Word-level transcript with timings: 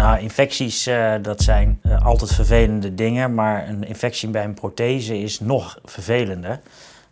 Nou, 0.00 0.18
infecties, 0.18 0.88
uh, 0.88 1.12
dat 1.22 1.42
zijn 1.42 1.80
uh, 1.82 2.06
altijd 2.06 2.32
vervelende 2.32 2.94
dingen, 2.94 3.34
maar 3.34 3.68
een 3.68 3.84
infectie 3.84 4.28
bij 4.28 4.44
een 4.44 4.54
prothese 4.54 5.18
is 5.18 5.40
nog 5.40 5.78
vervelender. 5.84 6.60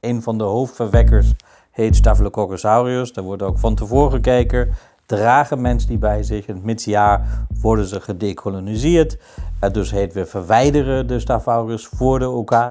Een 0.01 0.22
van 0.22 0.38
de 0.38 0.45
hoofdverwekkers 0.45 1.32
heet 1.71 1.96
Staphylococcus 1.96 2.62
aureus. 2.62 3.12
Daar 3.12 3.24
wordt 3.24 3.43
ook 3.43 3.59
van 3.59 3.74
tevoren 3.74 4.11
gekeken. 4.11 4.74
Dragen 5.06 5.61
mensen 5.61 5.88
die 5.88 5.98
bij 5.98 6.22
zich? 6.22 6.46
Het 6.46 6.64
middenjaar 6.64 7.46
worden 7.61 7.87
ze 7.87 8.01
gedecoloniseerd. 8.01 9.16
Uh, 9.64 9.70
dus 9.70 9.91
heet 9.91 10.12
we 10.12 10.27
verwijderen 10.27 11.07
de 11.07 11.20
Staphylococcus 11.20 11.86
voor 11.86 12.18
de 12.18 12.29
OK. 12.29 12.70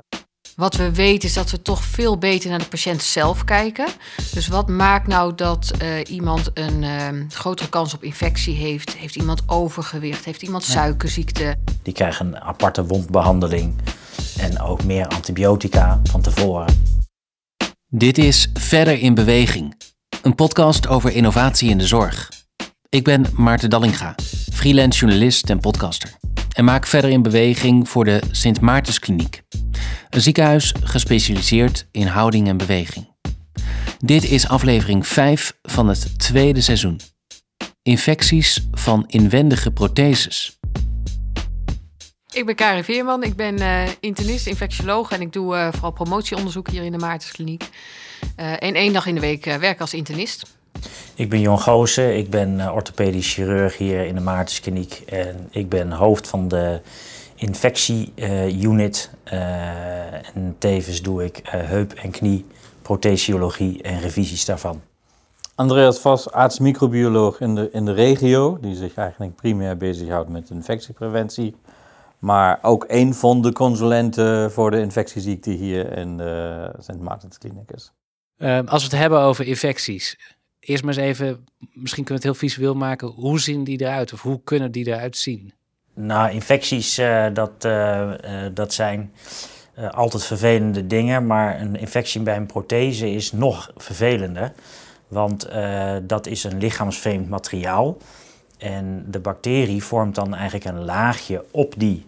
Wat 0.56 0.76
we 0.76 0.94
weten 0.94 1.28
is 1.28 1.34
dat 1.34 1.52
we 1.52 1.62
toch 1.62 1.84
veel 1.84 2.18
beter 2.18 2.50
naar 2.50 2.60
de 2.60 2.68
patiënt 2.68 3.02
zelf 3.02 3.44
kijken. 3.44 3.88
Dus 4.34 4.48
wat 4.48 4.70
maakt 4.70 5.08
nou 5.08 5.36
dat 5.36 5.72
uh, 5.82 5.90
iemand 6.10 6.50
een 6.54 6.84
uh, 6.84 7.08
grotere 7.30 7.70
kans 7.70 7.94
op 7.94 8.04
infectie 8.04 8.56
heeft? 8.56 8.96
Heeft 8.96 9.16
iemand 9.16 9.42
overgewicht? 9.46 10.26
Heeft 10.26 10.42
iemand 10.42 10.64
suikerziekte? 10.64 11.56
Die 11.82 11.94
krijgen 11.94 12.26
een 12.26 12.40
aparte 12.40 12.86
wondbehandeling 12.86 13.76
en 14.40 14.62
ook 14.62 14.84
meer 14.84 15.08
antibiotica 15.08 16.00
van 16.04 16.22
tevoren. 16.22 16.86
Dit 17.90 18.18
is 18.18 18.50
Verder 18.54 19.00
in 19.00 19.14
Beweging, 19.14 19.82
een 20.22 20.36
podcast 20.36 20.88
over 20.88 21.12
innovatie 21.12 21.70
in 21.70 21.78
de 21.78 21.88
zorg. 21.88 22.30
Ik 22.90 23.04
ben 23.04 23.26
Maarten 23.36 23.70
Dallinga, 23.70 24.16
freelance 24.54 25.00
journalist 25.00 25.50
en 25.50 25.60
podcaster. 25.60 26.27
En 26.58 26.66
maak 26.66 26.88
Verder 26.88 27.10
in 27.10 27.22
Beweging 27.22 27.90
voor 27.90 28.06
de 28.06 28.22
Sint 28.32 28.62
Maartenskliniek. 28.62 29.42
Een 30.10 30.22
ziekenhuis 30.22 30.74
gespecialiseerd 30.84 31.88
in 31.92 32.08
houding 32.08 32.48
en 32.48 32.58
beweging. 32.58 33.16
Dit 34.00 34.24
is 34.24 34.48
aflevering 34.48 35.08
5 35.08 35.58
van 35.62 35.88
het 35.88 36.20
tweede 36.20 36.62
seizoen. 36.62 37.00
Infecties 37.82 38.68
van 38.72 39.04
inwendige 39.08 39.72
protheses. 39.72 40.60
Ik 42.34 42.46
ben 42.46 42.56
Karin 42.56 42.84
Veerman, 42.84 43.24
ik 43.24 43.36
ben 43.36 43.62
uh, 43.62 43.84
internist, 44.00 44.48
infectioloog 44.48 45.12
en 45.12 45.22
ik 45.22 45.34
doe 45.34 45.56
uh, 45.56 45.68
vooral 45.72 45.92
promotieonderzoek 45.92 46.70
hier 46.70 46.84
in 46.84 46.92
de 46.92 46.98
Maartenskliniek. 46.98 47.70
En 48.36 48.76
één 48.76 48.94
dag 48.94 49.06
in 49.06 49.16
de 49.16 49.22
week 49.22 49.46
werk 49.46 49.82
als 49.82 49.94
internist. 49.94 50.57
Ik 51.16 51.30
ben 51.30 51.40
Jon 51.40 51.60
Goosen, 51.60 52.18
ik 52.18 52.30
ben 52.30 52.74
orthopedisch 52.74 53.34
chirurg 53.34 53.78
hier 53.78 54.06
in 54.06 54.16
de 54.16 54.22
Maartenskliniek 54.22 55.04
en 55.06 55.48
ik 55.52 55.70
ben 55.70 55.92
hoofd 55.92 56.28
van 56.28 56.48
de 56.48 56.82
infectieunit. 57.36 59.10
Uh, 59.34 60.14
en 60.14 60.56
tevens 60.58 61.02
doe 61.02 61.24
ik 61.24 61.38
uh, 61.38 61.52
heup- 61.52 61.94
en 61.94 62.12
knie, 62.12 62.46
prothesiologie 62.82 63.82
en 63.82 64.00
revisies 64.00 64.46
daarvan. 64.46 64.82
Andreas 65.56 66.00
Vos, 66.00 66.32
arts-microbioloog 66.32 67.40
in 67.40 67.56
de, 67.56 67.70
in 67.72 67.86
de 67.86 67.94
regio, 67.94 68.58
die 68.62 68.76
zich 68.76 68.96
eigenlijk 68.96 69.36
primair 69.36 69.78
bezighoudt 69.78 70.30
met 70.30 70.50
infectiepreventie. 70.50 71.56
Maar 72.20 72.60
ook 72.62 72.86
een 72.88 73.14
van 73.14 73.42
de 73.42 73.54
consulenten 73.54 74.52
voor 74.52 74.72
de 74.72 74.80
infectieziekte 74.80 75.50
hier 75.50 75.98
in 75.98 76.18
de 76.18 76.72
Sint 76.80 77.02
Maartens 77.02 77.38
Klinicus. 77.38 77.92
Uh, 78.38 78.60
als 78.66 78.84
we 78.84 78.90
het 78.90 79.00
hebben 79.00 79.20
over 79.20 79.46
infecties, 79.46 80.36
eerst 80.68 80.84
maar 80.84 80.98
eens 80.98 81.04
even, 81.04 81.46
misschien 81.74 82.04
kunnen 82.04 82.24
we 82.24 82.30
het 82.30 82.40
heel 82.40 82.50
visueel 82.50 82.76
maken. 82.76 83.08
Hoe 83.08 83.40
zien 83.40 83.64
die 83.64 83.82
eruit 83.82 84.14
of 84.14 84.22
hoe 84.22 84.42
kunnen 84.44 84.72
die 84.72 84.88
eruit 84.88 85.18
zien? 85.18 85.54
Nou, 85.94 86.32
infecties, 86.32 87.00
uh, 87.00 87.26
dat, 87.34 87.66
uh, 87.66 87.72
uh, 87.72 88.46
dat 88.54 88.74
zijn 88.74 89.14
altijd 89.92 90.24
vervelende 90.24 90.88
dingen, 90.88 91.28
maar 91.28 91.62
een 91.62 91.76
infectie 91.76 92.22
bij 92.22 92.36
een 92.36 92.46
prothese 92.46 93.12
is 93.12 93.32
nog 93.32 93.72
vervelender. 93.76 94.52
Want 95.08 95.50
dat 96.04 96.28
is 96.28 96.44
een 96.44 96.58
lichaamsvreemd 96.58 97.30
materiaal. 97.30 97.98
En 98.58 99.06
de 99.08 99.20
bacterie 99.20 99.84
vormt 99.84 100.16
dan 100.16 100.36
eigenlijk 100.36 100.66
een 100.66 100.86
laagje 100.86 101.46
op 101.52 101.74
die, 101.78 102.06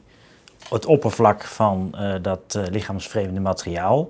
het 0.69 0.85
oppervlak 0.85 1.43
van 1.43 1.95
dat 2.21 2.59
lichaamsvreemde 2.71 3.39
materiaal. 3.39 4.09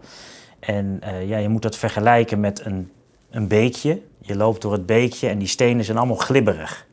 En 0.60 1.02
ja, 1.26 1.38
je 1.38 1.50
moet 1.50 1.62
dat 1.62 1.78
vergelijken 1.78 2.40
met 2.40 2.66
een, 2.66 2.92
een 3.30 3.48
beekje. 3.48 4.02
Je 4.22 4.36
loopt 4.36 4.62
door 4.62 4.72
het 4.72 4.86
beekje 4.86 5.28
en 5.28 5.40
die 5.40 5.48
stenen 5.48 5.86
zijn 5.86 5.98
allemaal 5.98 6.16
glibberig. 6.16 6.88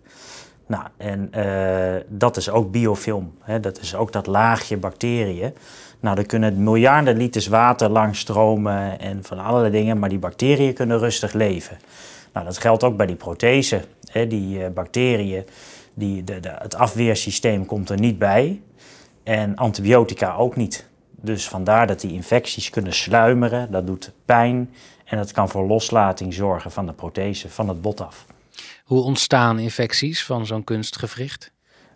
Nou, 0.67 0.85
en 0.97 1.31
uh, 1.37 2.03
dat 2.09 2.37
is 2.37 2.51
ook 2.51 2.71
biofilm. 2.71 3.35
Hè? 3.41 3.61
Dat 3.61 3.81
is 3.81 3.95
ook 3.95 4.13
dat 4.13 4.27
laagje 4.27 4.77
bacteriën. 4.77 5.55
Nou, 6.01 6.19
er 6.19 6.27
kunnen 6.27 6.63
miljarden 6.63 7.17
liters 7.17 7.47
water 7.47 7.89
langs 7.91 8.19
stromen 8.19 9.01
en 9.01 9.25
van 9.25 9.39
allerlei 9.39 9.73
dingen, 9.73 9.99
maar 9.99 10.09
die 10.09 10.19
bacteriën 10.19 10.75
kunnen 10.75 10.99
rustig 10.99 11.33
leven. 11.33 11.79
Nou, 12.33 12.47
dat 12.47 12.59
geldt 12.59 12.85
ook 12.85 12.97
bij 12.97 13.07
die 13.07 13.17
prothese. 13.17 13.81
Hè? 14.11 14.27
Die 14.27 14.59
uh, 14.59 14.67
bacteriën, 14.75 15.45
die, 15.95 16.25
de, 16.25 16.41
het 16.43 16.75
afweersysteem 16.75 17.67
komt 17.67 17.91
er 17.91 18.01
niet 18.01 18.19
bij 18.19 18.61
en 19.23 19.57
antibiotica 19.57 20.35
ook 20.35 20.57
niet. 20.57 20.87
Dus 21.21 21.49
vandaar 21.49 21.87
dat 21.87 22.01
die 22.01 22.13
infecties 22.13 22.71
kunnen 22.71 22.93
sluimeren, 22.93 23.71
dat 23.71 23.87
doet 23.87 24.13
pijn 24.25 24.71
en 25.07 25.17
dat 25.17 25.33
kan 25.33 25.49
voor 25.49 25.67
loslating 25.67 26.35
zorgen 26.35 26.71
van 26.71 26.87
de 26.87 26.93
prothese, 26.93 27.49
van 27.49 27.69
het 27.69 27.81
bot 27.81 28.01
af. 28.01 28.27
Hoe 28.85 29.03
ontstaan 29.03 29.59
infecties 29.59 30.25
van 30.25 30.47
zo'n 30.47 30.65
kunstgewricht? 30.65 31.53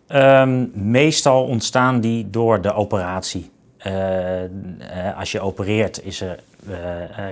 Um, 0.08 0.70
meestal 0.74 1.44
ontstaan 1.44 2.00
die 2.00 2.30
door 2.30 2.60
de 2.60 2.72
operatie. 2.72 3.50
Uh, 3.86 4.42
uh, 4.42 4.48
als 5.18 5.32
je 5.32 5.40
opereert 5.40 6.04
is 6.04 6.20
er 6.20 6.38
uh, 6.68 6.74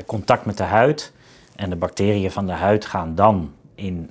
contact 0.07 0.45
met 0.45 0.57
de 0.57 0.63
huid 0.63 1.13
en 1.57 1.71
de 1.71 1.77
bacteriën 1.77 2.31
van 2.31 2.47
de 2.47 2.53
huid 2.53 2.85
gaan 2.85 3.15
dan 3.15 3.53
in, 3.75 4.11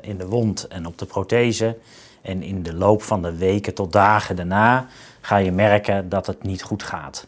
in 0.00 0.18
de 0.18 0.26
wond 0.26 0.68
en 0.68 0.86
op 0.86 0.98
de 0.98 1.06
prothese. 1.06 1.76
En 2.22 2.42
in 2.42 2.62
de 2.62 2.74
loop 2.74 3.02
van 3.02 3.22
de 3.22 3.36
weken 3.36 3.74
tot 3.74 3.92
dagen 3.92 4.36
daarna 4.36 4.86
ga 5.20 5.36
je 5.36 5.52
merken 5.52 6.08
dat 6.08 6.26
het 6.26 6.42
niet 6.42 6.62
goed 6.62 6.82
gaat. 6.82 7.26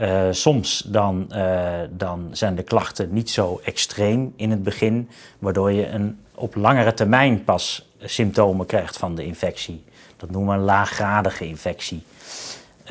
Uh, 0.00 0.22
soms 0.30 0.84
dan, 0.86 1.26
uh, 1.30 1.72
dan 1.90 2.28
zijn 2.32 2.54
de 2.54 2.62
klachten 2.62 3.12
niet 3.12 3.30
zo 3.30 3.60
extreem 3.64 4.32
in 4.36 4.50
het 4.50 4.62
begin, 4.62 5.08
waardoor 5.38 5.72
je 5.72 5.88
een, 5.88 6.18
op 6.34 6.54
langere 6.54 6.94
termijn 6.94 7.44
pas 7.44 7.88
symptomen 8.00 8.66
krijgt 8.66 8.96
van 8.96 9.14
de 9.14 9.24
infectie. 9.24 9.84
Dat 10.16 10.30
noemen 10.30 10.54
we 10.54 10.58
een 10.58 10.64
laaggradige 10.64 11.46
infectie. 11.46 12.02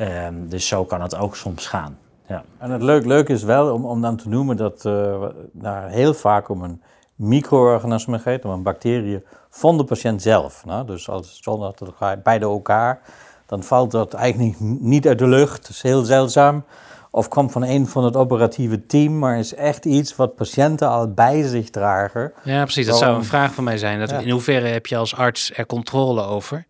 Uh, 0.00 0.26
dus 0.32 0.68
zo 0.68 0.84
kan 0.84 1.02
het 1.02 1.16
ook 1.16 1.36
soms 1.36 1.66
gaan. 1.66 1.98
Ja. 2.28 2.44
En 2.58 2.70
het 2.70 2.82
leuk, 2.82 3.04
leuk 3.04 3.28
is 3.28 3.42
wel 3.42 3.74
om, 3.74 3.84
om 3.84 4.02
dan 4.02 4.16
te 4.16 4.28
noemen 4.28 4.56
dat 4.56 4.84
uh, 4.84 5.24
daar 5.52 5.88
heel 5.88 6.14
vaak 6.14 6.48
om 6.48 6.62
een 6.62 6.82
micro-organisme 7.14 8.18
gaat, 8.18 8.44
om 8.44 8.50
een 8.50 8.62
bacterie 8.62 9.22
van 9.50 9.76
de 9.76 9.84
patiënt 9.84 10.22
zelf. 10.22 10.64
Nou, 10.64 10.86
dus 10.86 11.08
als 11.08 11.38
zonder 11.42 11.72
dat 11.76 12.22
beide 12.22 12.44
elkaar, 12.44 13.00
dan 13.46 13.62
valt 13.62 13.90
dat 13.90 14.14
eigenlijk 14.14 14.60
niet 14.80 15.06
uit 15.06 15.18
de 15.18 15.26
lucht. 15.26 15.62
Dat 15.62 15.70
is 15.70 15.82
heel 15.82 16.04
zeldzaam 16.04 16.64
of 17.16 17.28
komt 17.28 17.52
van 17.52 17.62
een 17.62 17.86
van 17.86 18.04
het 18.04 18.16
operatieve 18.16 18.86
team, 18.86 19.18
maar 19.18 19.38
is 19.38 19.54
echt 19.54 19.84
iets 19.84 20.16
wat 20.16 20.34
patiënten 20.34 20.88
al 20.88 21.12
bij 21.12 21.42
zich 21.42 21.70
dragen. 21.70 22.32
Ja, 22.42 22.62
precies. 22.62 22.86
Dat 22.86 22.98
zou 22.98 23.16
een 23.16 23.24
vraag 23.24 23.54
van 23.54 23.64
mij 23.64 23.78
zijn. 23.78 23.98
Dat 23.98 24.10
ja. 24.10 24.18
In 24.18 24.30
hoeverre 24.30 24.66
heb 24.66 24.86
je 24.86 24.96
als 24.96 25.14
arts 25.14 25.52
er 25.54 25.66
controle 25.66 26.22
over? 26.22 26.66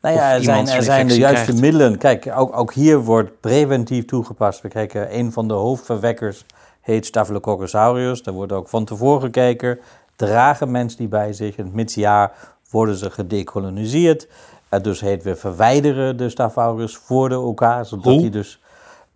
Nou 0.00 0.14
ja, 0.14 0.32
er 0.32 0.42
zijn, 0.42 0.68
er 0.68 0.82
zijn 0.82 1.08
de 1.08 1.16
juiste 1.16 1.44
krijgt. 1.44 1.60
middelen. 1.60 1.98
Kijk, 1.98 2.32
ook, 2.36 2.56
ook 2.56 2.72
hier 2.72 2.98
wordt 2.98 3.40
preventief 3.40 4.04
toegepast. 4.04 4.60
We 4.60 4.68
kijken, 4.68 5.18
een 5.18 5.32
van 5.32 5.48
de 5.48 5.54
hoofdverwekkers 5.54 6.44
heet 6.80 7.06
Staphylococcus 7.06 7.72
aureus. 7.72 8.22
Daar 8.22 8.34
wordt 8.34 8.52
ook 8.52 8.68
van 8.68 8.84
tevoren 8.84 9.20
gekeken. 9.20 9.78
Dragen 10.16 10.70
mensen 10.70 10.98
die 10.98 11.08
bij 11.08 11.32
zich? 11.32 11.56
In 11.56 11.64
het 11.64 11.74
middenjaar 11.74 12.32
worden 12.70 12.96
ze 12.96 13.10
gedecoloniseerd. 13.10 14.28
Uh, 14.70 14.80
dus 14.80 15.00
heet 15.00 15.22
we 15.22 15.36
verwijderen 15.36 16.16
de 16.16 16.28
Staphylococcus 16.28 16.96
voor 16.96 17.28
de 17.28 17.38
OK, 17.38 17.78
zodat 17.82 18.18
die 18.18 18.30
dus 18.30 18.60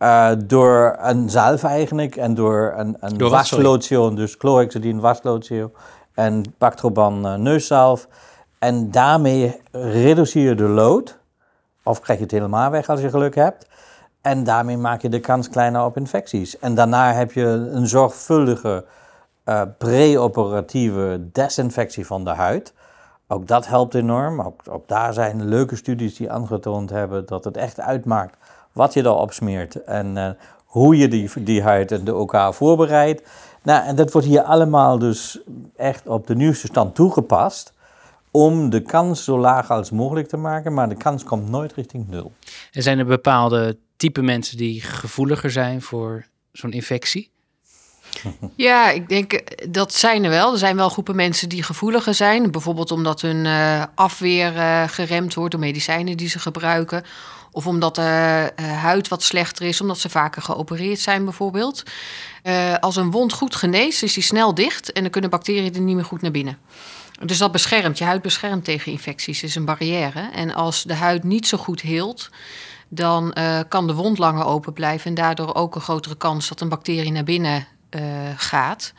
uh, 0.02 0.30
door 0.44 0.96
een 1.00 1.30
zalf 1.30 1.62
eigenlijk 1.64 2.16
en 2.16 2.34
door 2.34 2.74
een, 2.76 2.96
een 3.00 3.18
door 3.18 3.30
waslotion, 3.30 4.14
dus 4.14 4.34
chlorhexidine 4.38 5.00
waslotion 5.00 5.72
en 6.14 6.54
Bactroban 6.58 7.26
uh, 7.26 7.34
neuszalf. 7.34 8.08
En 8.58 8.90
daarmee 8.90 9.60
reduceer 9.70 10.48
je 10.48 10.54
de 10.54 10.68
lood, 10.68 11.18
of 11.82 12.00
krijg 12.00 12.18
je 12.18 12.24
het 12.24 12.34
helemaal 12.34 12.70
weg 12.70 12.88
als 12.88 13.00
je 13.00 13.10
geluk 13.10 13.34
hebt. 13.34 13.68
En 14.20 14.44
daarmee 14.44 14.76
maak 14.76 15.02
je 15.02 15.08
de 15.08 15.20
kans 15.20 15.48
kleiner 15.48 15.84
op 15.84 15.96
infecties. 15.96 16.58
En 16.58 16.74
daarna 16.74 17.12
heb 17.12 17.32
je 17.32 17.44
een 17.44 17.86
zorgvuldige 17.86 18.84
uh, 19.44 19.62
pre-operatieve 19.78 21.28
desinfectie 21.32 22.06
van 22.06 22.24
de 22.24 22.30
huid. 22.30 22.72
Ook 23.28 23.46
dat 23.46 23.66
helpt 23.66 23.94
enorm. 23.94 24.40
Ook, 24.40 24.60
ook 24.70 24.88
daar 24.88 25.12
zijn 25.12 25.44
leuke 25.44 25.76
studies 25.76 26.16
die 26.16 26.30
aangetoond 26.30 26.90
hebben 26.90 27.26
dat 27.26 27.44
het 27.44 27.56
echt 27.56 27.80
uitmaakt 27.80 28.36
wat 28.72 28.94
je 28.94 29.00
erop 29.00 29.32
smeert 29.32 29.84
en 29.84 30.16
uh, 30.16 30.30
hoe 30.64 30.96
je 30.96 31.08
die, 31.08 31.30
die 31.36 31.62
huid 31.62 31.92
en 31.92 32.04
de 32.04 32.14
OK 32.14 32.48
voorbereidt. 32.50 33.22
Nou, 33.62 33.86
en 33.86 33.96
dat 33.96 34.12
wordt 34.12 34.26
hier 34.26 34.42
allemaal 34.42 34.98
dus 34.98 35.40
echt 35.76 36.06
op 36.06 36.26
de 36.26 36.36
nieuwste 36.36 36.66
stand 36.66 36.94
toegepast 36.94 37.72
om 38.30 38.70
de 38.70 38.82
kans 38.82 39.24
zo 39.24 39.38
laag 39.38 39.70
als 39.70 39.90
mogelijk 39.90 40.28
te 40.28 40.36
maken, 40.36 40.74
maar 40.74 40.88
de 40.88 40.96
kans 40.96 41.24
komt 41.24 41.48
nooit 41.48 41.72
richting 41.72 42.08
nul. 42.08 42.32
En 42.72 42.82
zijn 42.82 42.98
er 42.98 43.06
bepaalde 43.06 43.76
type 43.96 44.22
mensen 44.22 44.56
die 44.56 44.80
gevoeliger 44.80 45.50
zijn 45.50 45.82
voor 45.82 46.26
zo'n 46.52 46.72
infectie? 46.72 47.30
Ja, 48.56 48.90
ik 48.90 49.08
denk 49.08 49.42
dat 49.68 49.94
zijn 49.94 50.24
er 50.24 50.30
wel. 50.30 50.52
Er 50.52 50.58
zijn 50.58 50.76
wel 50.76 50.88
groepen 50.88 51.16
mensen 51.16 51.48
die 51.48 51.62
gevoeliger 51.62 52.14
zijn. 52.14 52.50
Bijvoorbeeld 52.50 52.90
omdat 52.90 53.20
hun 53.20 53.46
afweer 53.94 54.52
geremd 54.88 55.34
wordt 55.34 55.50
door 55.50 55.60
medicijnen 55.60 56.16
die 56.16 56.28
ze 56.28 56.38
gebruiken. 56.38 57.04
Of 57.52 57.66
omdat 57.66 57.94
de 57.94 58.52
huid 58.62 59.08
wat 59.08 59.22
slechter 59.22 59.66
is, 59.66 59.80
omdat 59.80 59.98
ze 59.98 60.08
vaker 60.08 60.42
geopereerd 60.42 61.00
zijn 61.00 61.24
bijvoorbeeld. 61.24 61.82
als 62.80 62.96
een 62.96 63.10
wond 63.10 63.32
goed 63.32 63.54
geneest, 63.54 64.02
is 64.02 64.14
die 64.14 64.22
snel 64.22 64.54
dicht 64.54 64.92
en 64.92 65.02
dan 65.02 65.10
kunnen 65.10 65.30
bacteriën 65.30 65.74
er 65.74 65.80
niet 65.80 65.94
meer 65.94 66.04
goed 66.04 66.22
naar 66.22 66.30
binnen. 66.30 66.58
Dus 67.24 67.38
dat 67.38 67.52
beschermt, 67.52 67.98
je 67.98 68.04
huid 68.04 68.22
beschermt 68.22 68.64
tegen 68.64 68.92
infecties, 68.92 69.42
is 69.42 69.54
een 69.54 69.64
barrière. 69.64 70.30
En 70.32 70.54
als 70.54 70.82
de 70.82 70.94
huid 70.94 71.24
niet 71.24 71.46
zo 71.46 71.58
goed 71.58 71.80
heelt, 71.80 72.30
dan 72.88 73.34
uh, 73.38 73.60
kan 73.68 73.86
de 73.86 73.94
wond 73.94 74.18
langer 74.18 74.44
open 74.44 74.72
blijven 74.72 75.06
en 75.06 75.14
daardoor 75.14 75.54
ook 75.54 75.74
een 75.74 75.80
grotere 75.80 76.16
kans 76.16 76.48
dat 76.48 76.60
een 76.60 76.68
bacterie 76.68 77.12
naar 77.12 77.24
binnen 77.24 77.66
gaat. 78.36 78.92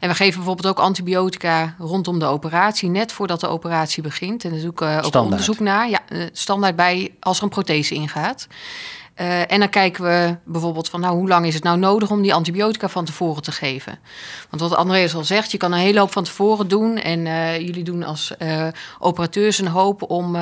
En 0.00 0.08
we 0.08 0.14
geven 0.14 0.36
bijvoorbeeld 0.36 0.66
ook 0.66 0.84
antibiotica 0.84 1.74
rondom 1.78 2.18
de 2.18 2.24
operatie, 2.24 2.88
net 2.88 3.12
voordat 3.12 3.40
de 3.40 3.48
operatie 3.48 4.02
begint. 4.02 4.44
En 4.44 4.50
daar 4.50 4.60
doe 4.60 4.70
ik 4.70 4.82
ook 4.82 5.14
onderzoek 5.14 5.58
naar. 5.58 5.88
Ja, 5.90 6.00
standaard 6.32 6.76
bij 6.76 7.14
als 7.20 7.36
er 7.36 7.42
een 7.42 7.48
prothese 7.48 7.94
ingaat. 7.94 8.46
Uh, 9.20 9.52
en 9.52 9.58
dan 9.58 9.68
kijken 9.68 10.04
we 10.04 10.36
bijvoorbeeld 10.44 10.88
van, 10.88 11.00
nou, 11.00 11.16
hoe 11.16 11.28
lang 11.28 11.46
is 11.46 11.54
het 11.54 11.62
nou 11.62 11.78
nodig 11.78 12.10
om 12.10 12.22
die 12.22 12.34
antibiotica 12.34 12.88
van 12.88 13.04
tevoren 13.04 13.42
te 13.42 13.52
geven? 13.52 13.98
Want 14.50 14.62
wat 14.62 14.74
Andreas 14.78 15.14
al 15.14 15.24
zegt, 15.24 15.50
je 15.50 15.58
kan 15.58 15.72
een 15.72 15.78
hele 15.78 15.98
hoop 15.98 16.12
van 16.12 16.24
tevoren 16.24 16.68
doen. 16.68 16.96
En 16.96 17.26
uh, 17.26 17.58
jullie 17.58 17.84
doen 17.84 18.02
als 18.02 18.32
uh, 18.38 18.66
operateurs 18.98 19.58
een 19.58 19.66
hoop 19.66 20.10
om 20.10 20.36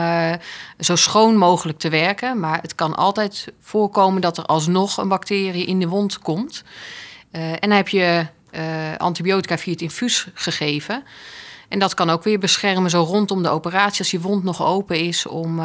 zo 0.78 0.96
schoon 0.96 1.37
mogelijk 1.37 1.78
te 1.78 1.88
werken. 1.88 2.40
Maar 2.40 2.58
het 2.62 2.75
kan 2.75 2.94
altijd 2.94 3.52
voorkomen 3.60 4.20
dat 4.20 4.38
er 4.38 4.44
alsnog 4.44 4.96
een 4.96 5.08
bacterie 5.08 5.66
in 5.66 5.81
de 5.81 5.88
wond 5.88 6.19
komt. 6.19 6.64
En 7.32 7.61
dan 7.61 7.70
heb 7.70 7.88
je 7.88 8.26
antibiotica 8.99 9.58
via 9.58 9.73
het 9.73 9.82
infuus 9.82 10.29
gegeven. 10.34 11.05
En 11.69 11.79
dat 11.79 11.94
kan 11.94 12.11
ook 12.11 12.23
weer 12.23 12.38
beschermen 12.38 12.90
zo 12.90 13.02
rondom 13.02 13.43
de 13.43 13.49
operatie 13.49 13.99
als 13.99 14.11
je 14.11 14.20
wond 14.20 14.44
nog 14.44 14.62
open 14.62 14.96
is 15.00 15.26
om 15.26 15.61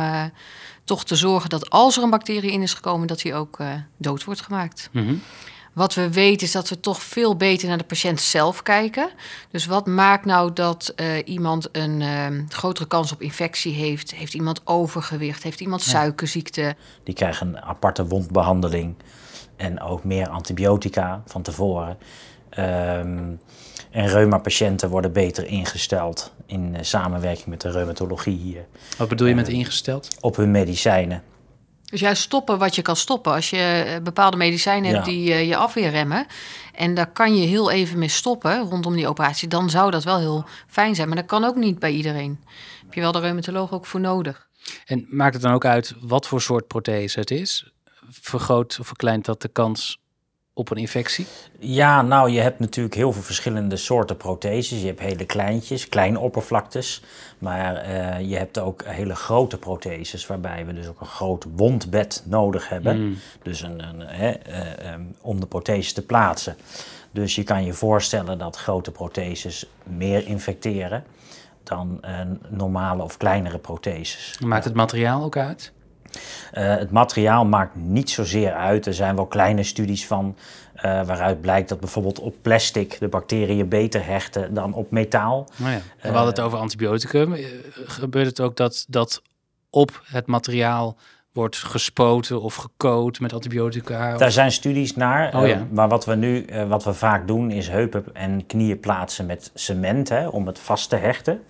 toch 0.88 1.06
te 1.06 1.16
zorgen 1.16 1.50
dat 1.50 1.70
als 1.70 1.98
er 1.98 2.04
een 2.04 2.10
bacterie 2.10 2.52
in 2.52 2.62
is 2.62 2.74
gekomen, 2.74 3.08
dat 3.08 3.22
die 3.22 3.34
ook 3.34 3.60
uh, 3.60 3.68
dood 3.98 4.24
wordt 4.24 4.42
gemaakt. 4.42 4.90
Mhm. 4.92 5.16
Wat 5.74 5.94
we 5.94 6.12
weten 6.12 6.48
is 6.48 6.52
dat 6.52 6.70
we 6.70 6.80
toch 6.80 7.02
veel 7.02 7.36
beter 7.36 7.68
naar 7.68 7.78
de 7.78 7.84
patiënt 7.84 8.22
zelf 8.22 8.64
kijken. 8.64 9.10
Dus 9.52 9.66
wat 9.66 9.86
maakt 9.86 10.26
nou 10.26 10.54
dat 10.54 10.94
uh, 10.96 11.08
iemand 11.26 11.70
een 11.72 12.04
grotere 12.50 12.88
kans 12.88 13.12
op 13.12 13.22
infectie 13.22 13.74
heeft? 13.74 14.14
Heeft 14.14 14.34
iemand 14.34 14.62
overgewicht? 14.64 15.44
Heeft 15.44 15.60
iemand 15.60 15.82
suikerziekte? 15.82 16.76
Die 17.04 17.14
krijgen 17.14 17.48
een 17.48 17.62
aparte 17.62 18.06
wondbehandeling 18.06 18.96
en 19.58 19.82
ook 19.82 20.04
meer 20.04 20.30
antibiotica 20.30 21.22
van 21.26 21.42
tevoren. 21.42 21.98
Um, 22.58 23.40
en 23.92 24.08
reuma-patiënten 24.08 24.90
worden 24.90 25.14
beter 25.14 25.46
ingesteld 25.46 26.34
in 26.46 26.74
uh, 26.74 26.80
samenwerking 26.82 27.48
met 27.48 27.62
de 27.62 27.72
reumatologie 27.72 28.38
hier. 28.38 28.66
Wat 28.98 29.08
bedoel 29.08 29.28
je 29.28 29.36
met 29.36 29.48
ingesteld? 29.48 30.18
Op 30.20 30.36
hun 30.36 30.52
medicijnen. 30.52 31.24
Dus 31.90 32.00
juist 32.00 32.22
stoppen 32.22 32.58
wat 32.58 32.76
je 32.76 32.82
kan 32.82 32.96
stoppen. 32.96 33.34
Als 33.34 33.50
je 33.50 33.84
eh, 33.88 34.02
bepaalde 34.04 34.38
medicijnen 34.38 34.94
hebt 34.94 35.06
die 35.06 35.46
je 35.46 35.56
afweerremmen... 35.56 36.26
en 36.74 36.94
daar 36.94 37.12
kan 37.12 37.36
je 37.36 37.48
heel 37.48 37.72
even 37.72 38.00
mee 38.00 38.08
stoppen 38.08 38.60
rondom 38.60 38.96
die 38.96 39.08
operatie... 39.08 39.48
dan 39.48 39.70
zou 39.70 39.92
dat 39.92 40.04
wel 40.04 40.20
heel 40.20 40.46
fijn 40.68 40.96
zijn. 40.96 41.08
Maar 41.08 41.18
dat 41.18 41.26
kan 41.26 41.44
ook 41.44 41.56
niet 41.56 41.80
bij 41.80 41.92
iedereen. 41.92 42.44
Heb 42.84 42.94
je 42.94 43.02
wel 43.02 43.12
de 43.12 43.20
reumatoloog 43.20 43.72
ook 43.72 43.86
voor 43.86 44.00
nodig. 44.00 44.48
En 44.86 45.06
maakt 45.10 45.34
het 45.34 45.44
dan 45.44 45.54
ook 45.54 45.66
uit 45.66 45.94
wat 46.02 46.28
voor 46.28 46.42
soort 46.42 46.68
prothese 46.68 47.20
het 47.20 47.32
is? 47.32 47.72
Vergroot 48.10 48.78
of 48.80 48.88
verkleint 48.88 49.26
dat 49.26 49.42
de 49.42 49.48
kans 49.48 50.00
op 50.54 50.72
een 50.72 50.78
infectie? 50.78 51.26
Ja, 51.60 52.02
nou, 52.02 52.30
je 52.30 52.40
hebt 52.40 52.60
natuurlijk 52.60 52.96
heel 52.96 53.14
veel 53.14 53.22
verschillende 53.22 53.76
soorten 53.76 54.18
protheses. 54.18 54.80
Je 54.80 54.86
hebt 54.86 55.00
hele 55.00 55.26
kleintjes, 55.26 55.90
kleine 55.90 56.20
oppervlaktes. 56.20 57.04
Maar 57.38 57.90
uh, 57.90 58.30
je 58.30 58.38
hebt 58.38 58.60
ook 58.60 58.84
hele 58.86 59.16
grote 59.16 59.58
protheses, 59.58 60.28
waarbij 60.28 60.66
we 60.66 60.74
dus 60.74 60.88
ook 60.88 61.02
een 61.02 61.08
groot 61.08 61.46
wondbed 61.56 62.24
nodig 62.26 62.70
hebben. 62.70 63.02
Mm. 63.02 63.18
Dus 63.42 63.62
een, 63.62 63.84
een 63.84 64.00
hè, 64.00 64.34
uh, 64.50 64.94
um, 64.94 65.16
om 65.22 65.40
de 65.40 65.46
prothese 65.46 65.94
te 65.94 66.02
plaatsen. 66.02 66.58
Dus 67.12 67.36
je 67.36 67.44
kan 67.44 67.66
je 67.66 67.74
voorstellen 67.74 68.38
dat 68.38 68.56
grote 68.56 68.92
protheses 68.92 69.66
meer 69.84 70.28
infecteren 70.28 71.04
dan 71.64 72.02
uh, 72.06 72.20
normale 72.50 73.04
of 73.04 73.18
kleinere 73.18 73.58
protheses. 73.58 74.40
Maakt 74.40 74.64
het 74.64 74.74
materiaal 74.74 75.24
ook 75.24 75.38
uit? 75.38 75.72
Uh, 76.54 76.76
het 76.76 76.92
materiaal 76.92 77.46
maakt 77.46 77.76
niet 77.76 78.10
zozeer 78.10 78.54
uit. 78.54 78.86
Er 78.86 78.94
zijn 78.94 79.16
wel 79.16 79.26
kleine 79.26 79.64
studies 79.64 80.08
van 80.08 80.36
uh, 80.76 80.82
waaruit 80.82 81.42
blijkt 81.42 81.70
dat 81.70 81.80
bijvoorbeeld 81.80 82.20
op 82.20 82.36
plastic 82.42 83.00
de 83.00 83.08
bacteriën 83.08 83.70
beter 83.70 84.06
hechten 84.06 84.54
dan 84.54 84.74
op 84.74 84.92
metaal. 84.92 85.48
Oh 85.62 85.68
ja. 85.70 85.82
We 86.02 86.08
hadden 86.08 86.34
het 86.34 86.40
over 86.40 86.60
antibioticum. 86.60 87.34
Eh, 87.34 87.46
gebeurt 87.86 88.26
het 88.26 88.42
ook 88.42 88.56
dat, 88.56 88.86
dat 88.90 89.22
op 89.70 90.02
het 90.04 90.28
materiaal 90.28 90.98
wordt 91.32 91.58
gespoten 91.58 92.42
of 92.42 92.56
gecoat 92.56 93.20
met 93.20 93.34
antibiotica? 93.34 94.18
Daar 94.18 94.32
zijn 94.32 94.52
studies 94.52 94.96
naar. 94.96 95.36
Oh, 95.36 95.48
ja. 95.48 95.68
maar 95.72 95.88
wat 95.88 96.06
we 96.06 96.16
nu 96.16 96.46
wat 96.68 96.84
we 96.84 96.94
vaak 96.94 97.28
doen 97.28 97.52
is 97.52 97.68
heupen 97.68 98.04
en 98.14 98.46
knieën 98.46 98.80
plaatsen 98.80 99.26
met 99.26 99.52
cement 99.54 100.10
hè, 100.10 100.28
om 100.28 100.48
het 100.48 100.60
vast 100.60 100.90
te 100.90 100.96
hechten 100.96 101.44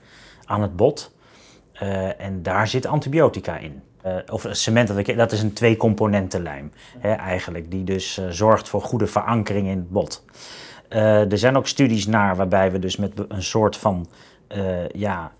aan 0.45 0.61
het 0.61 0.75
bot. 0.75 1.15
en 2.17 2.43
daar 2.43 2.67
zit 2.67 2.85
antibiotica 2.85 3.57
in. 3.57 3.81
Uh, 4.07 4.33
of 4.33 4.45
cement, 4.51 5.15
dat 5.17 5.31
is 5.31 5.41
een 5.41 5.53
twee-componenten 5.53 6.71
hè, 6.97 7.11
eigenlijk, 7.11 7.71
die 7.71 7.83
dus 7.83 8.17
uh, 8.17 8.25
zorgt 8.29 8.69
voor 8.69 8.81
goede 8.81 9.07
verankering 9.07 9.67
in 9.67 9.77
het 9.77 9.89
bot. 9.89 10.23
Uh, 10.89 11.31
er 11.31 11.37
zijn 11.37 11.57
ook 11.57 11.67
studies 11.67 12.07
naar 12.07 12.35
waarbij 12.35 12.71
we 12.71 12.79
dus 12.79 12.95
met 12.95 13.11
een 13.27 13.43
soort 13.43 13.77
van 13.77 14.07
ja, 14.91 15.31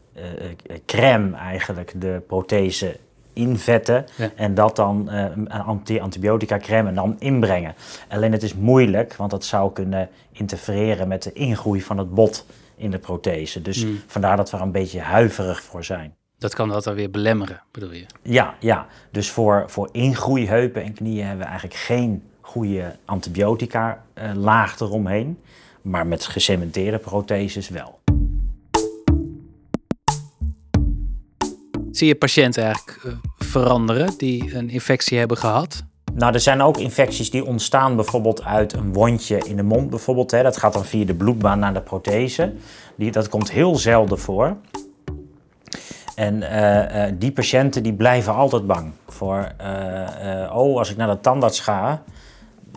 crème 0.86 1.36
eigenlijk 1.36 1.94
de 1.96 2.22
prothese 2.28 3.00
invetten 3.34 4.06
ja. 4.18 4.30
en 4.36 4.54
dat 4.54 4.76
dan 4.76 5.10
een 5.10 5.50
anti 5.52 6.00
antibiotica 6.00 6.58
crème 6.58 6.90
en 6.90 6.96
dan 6.96 7.16
inbrengen. 7.20 7.76
Alleen 8.10 8.32
het 8.32 8.44
is 8.44 8.54
moeilijk, 8.54 9.16
want 9.16 9.32
dat 9.32 9.46
zou 9.46 9.74
kunnen 9.74 10.10
interfereren 10.32 11.08
met 11.08 11.24
de 11.24 11.34
ingroei 11.34 11.82
van 11.82 11.98
het 11.98 12.14
bot 12.14 12.46
in 12.76 12.92
de 12.92 13.00
prothese. 13.00 13.62
Dus 13.62 13.86
mm. 13.86 14.00
vandaar 14.08 14.38
dat 14.38 14.50
we 14.52 14.58
er 14.58 14.64
een 14.64 14.72
beetje 14.72 15.00
huiverig 15.00 15.62
voor 15.62 15.84
zijn. 15.84 16.17
Dat 16.40 16.54
kan 16.54 16.70
dat 16.70 16.84
dan 16.84 16.96
weer 16.96 17.12
belemmeren, 17.12 17.64
bedoel 17.72 17.94
je? 17.94 18.06
Ja, 18.22 18.56
ja. 18.60 18.88
dus 19.12 19.30
voor, 19.30 19.64
voor 19.68 19.90
ingroeiheupen 19.92 20.84
en 20.84 20.94
knieën 20.94 21.26
hebben 21.26 21.46
we 21.46 21.50
eigenlijk 21.50 21.80
geen 21.80 22.24
goede 22.42 22.96
antibiotica 23.06 24.04
uh, 24.16 24.32
laag 24.34 24.80
eromheen. 24.80 25.40
Maar 25.82 26.08
met 26.08 26.26
gecementeerde 26.26 26.98
protheses 26.98 27.70
wel. 27.70 28.00
Zie 31.92 32.08
je 32.08 32.16
patiënten 32.16 32.64
eigenlijk 32.64 33.04
uh, 33.06 33.14
veranderen 33.38 34.18
die 34.18 34.56
een 34.56 34.70
infectie 34.70 35.18
hebben 35.18 35.38
gehad? 35.38 35.84
Nou, 36.14 36.34
er 36.34 36.40
zijn 36.40 36.62
ook 36.62 36.78
infecties 36.78 37.30
die 37.30 37.46
ontstaan 37.46 37.96
bijvoorbeeld 37.96 38.44
uit 38.44 38.74
een 38.74 38.94
wondje 38.94 39.38
in 39.38 39.56
de 39.56 39.64
mond 39.64 39.90
bijvoorbeeld. 39.90 40.32
Hè. 40.32 40.44
Dat 40.44 40.58
gaat 40.58 40.74
dan 40.74 40.86
via 40.86 41.06
de 41.06 41.16
bloedbaan 41.16 41.60
naar 41.60 41.74
de 41.74 41.82
prothese. 41.82 42.54
Die, 42.96 43.12
dat 43.12 43.30
komt 43.30 43.52
heel 43.52 43.76
zelden 43.76 44.20
voor. 44.20 44.58
En 46.18 46.42
uh, 46.42 47.06
uh, 47.08 47.14
die 47.14 47.32
patiënten 47.32 47.84
die 47.84 47.94
blijven 47.94 48.34
altijd 48.34 48.68
bang 48.68 48.92
voor, 49.08 49.52
uh, 49.62 50.52
oh, 50.56 50.78
als 50.78 50.90
ik 50.90 50.98
naar 50.98 51.08
de 51.08 51.20
tandarts 51.20 51.60
ga, 51.60 52.04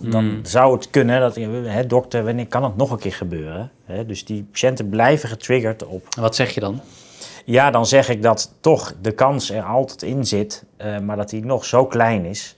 dan 0.03 0.25
hmm. 0.25 0.45
zou 0.45 0.75
het 0.75 0.91
kunnen 0.91 1.21
dat, 1.21 1.35
hè, 1.65 1.87
dokter, 1.87 2.25
wanneer 2.25 2.47
kan 2.47 2.65
het 2.65 2.77
nog 2.77 2.91
een 2.91 2.99
keer 2.99 3.13
gebeuren? 3.13 3.71
Hè, 3.85 4.07
dus 4.07 4.25
die 4.25 4.43
patiënten 4.51 4.89
blijven 4.89 5.29
getriggerd 5.29 5.87
op. 5.87 6.07
wat 6.15 6.35
zeg 6.35 6.51
je 6.51 6.61
dan? 6.61 6.81
Ja, 7.45 7.71
dan 7.71 7.87
zeg 7.87 8.09
ik 8.09 8.23
dat 8.23 8.55
toch 8.61 8.95
de 9.01 9.13
kans 9.13 9.51
er 9.51 9.63
altijd 9.63 10.03
in 10.03 10.27
zit, 10.27 10.65
maar 11.03 11.17
dat 11.17 11.31
die 11.31 11.45
nog 11.45 11.65
zo 11.65 11.87
klein 11.87 12.25
is 12.25 12.57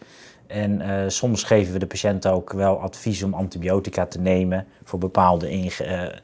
en 0.52 0.80
uh, 0.80 1.08
soms 1.08 1.42
geven 1.42 1.72
we 1.72 1.78
de 1.78 1.86
patiënt 1.86 2.26
ook 2.26 2.52
wel 2.52 2.80
advies 2.80 3.22
om 3.22 3.34
antibiotica 3.34 4.06
te 4.06 4.20
nemen 4.20 4.66
voor 4.84 4.98
bepaalde 4.98 5.50
inge 5.50 6.18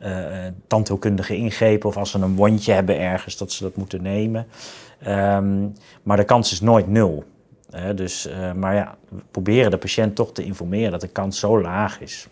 uh, 0.00 0.10
uh, 0.10 0.46
tandheelkundige 0.66 1.36
ingrepen 1.36 1.88
of 1.88 1.96
als 1.96 2.10
ze 2.10 2.18
een 2.18 2.34
wondje 2.34 2.72
hebben 2.72 3.00
ergens 3.00 3.36
dat 3.36 3.52
ze 3.52 3.62
dat 3.62 3.76
moeten 3.76 4.02
nemen. 4.02 4.46
Um, 5.08 5.72
maar 6.02 6.16
de 6.16 6.24
kans 6.24 6.52
is 6.52 6.60
nooit 6.60 6.88
nul. 6.88 7.24
dus, 7.94 8.28
maar 8.56 8.74
ja, 8.74 8.96
we 9.08 9.22
proberen 9.30 9.70
de 9.70 9.78
patiënt 9.78 10.14
toch 10.14 10.32
te 10.32 10.44
informeren 10.44 10.90
dat 10.90 11.00
de 11.00 11.08
kans 11.08 11.38
zo 11.38 11.60
laag 11.60 12.00
is 12.00 12.28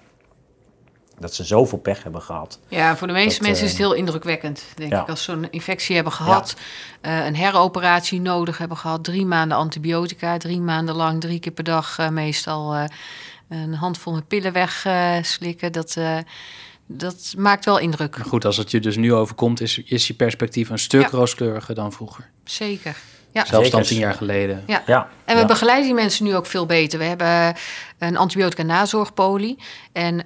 dat 1.23 1.35
ze 1.35 1.45
zoveel 1.45 1.79
pech 1.79 2.03
hebben 2.03 2.23
gehad. 2.23 2.59
Ja, 2.69 2.97
voor 2.97 3.07
de 3.07 3.13
meeste 3.13 3.43
mensen 3.43 3.65
is 3.65 3.71
het 3.71 3.81
eh, 3.81 3.87
heel 3.87 3.97
indrukwekkend, 3.97 4.65
denk 4.75 4.93
ik. 4.93 5.09
Als 5.09 5.23
ze 5.23 5.33
een 5.33 5.51
infectie 5.51 5.95
hebben 5.95 6.13
gehad, 6.13 6.57
uh, 7.03 7.27
een 7.27 7.37
heroperatie 7.37 8.21
nodig 8.21 8.59
hebben 8.59 8.77
gehad, 8.77 9.05
drie 9.05 9.27
maanden 9.27 9.57
antibiotica, 9.57 10.37
drie 10.37 10.61
maanden 10.61 10.95
lang, 10.95 11.21
drie 11.21 11.39
keer 11.39 11.53
per 11.53 11.65
dag 11.65 11.99
uh, 11.99 12.09
meestal 12.09 12.75
een 13.49 13.75
handvol 13.75 14.13
met 14.13 14.29
pillen 14.29 14.53
wegslikken. 14.53 15.73
dat, 15.73 15.97
dat 16.87 17.35
maakt 17.37 17.65
wel 17.65 17.79
indruk. 17.79 18.17
goed, 18.17 18.45
als 18.45 18.57
het 18.57 18.71
je 18.71 18.81
dus 18.81 18.97
nu 18.97 19.15
overkomt, 19.15 19.61
is, 19.61 19.79
is 19.79 20.07
je 20.07 20.15
perspectief 20.15 20.69
een 20.69 20.79
stuk 20.79 21.09
rooskleuriger 21.09 21.75
dan 21.75 21.93
vroeger. 21.93 22.31
Zeker. 22.45 22.97
Ja. 23.33 23.45
Zelfs 23.45 23.71
dan 23.71 23.83
tien 23.83 23.99
jaar 23.99 24.15
geleden. 24.15 24.65
Ja. 24.67 24.83
ja. 24.87 25.09
En 25.25 25.37
we 25.37 25.45
begeleiden 25.45 25.87
die 25.87 25.95
mensen 25.95 26.25
nu 26.25 26.37
ook 26.37 26.47
veel 26.47 26.67
beter. 26.67 26.99
We 26.99 27.05
hebben 27.05 27.55
een 27.99 28.17
antibiotica 28.17 28.63
nazorgpolie. 28.63 29.59
En 29.93 30.23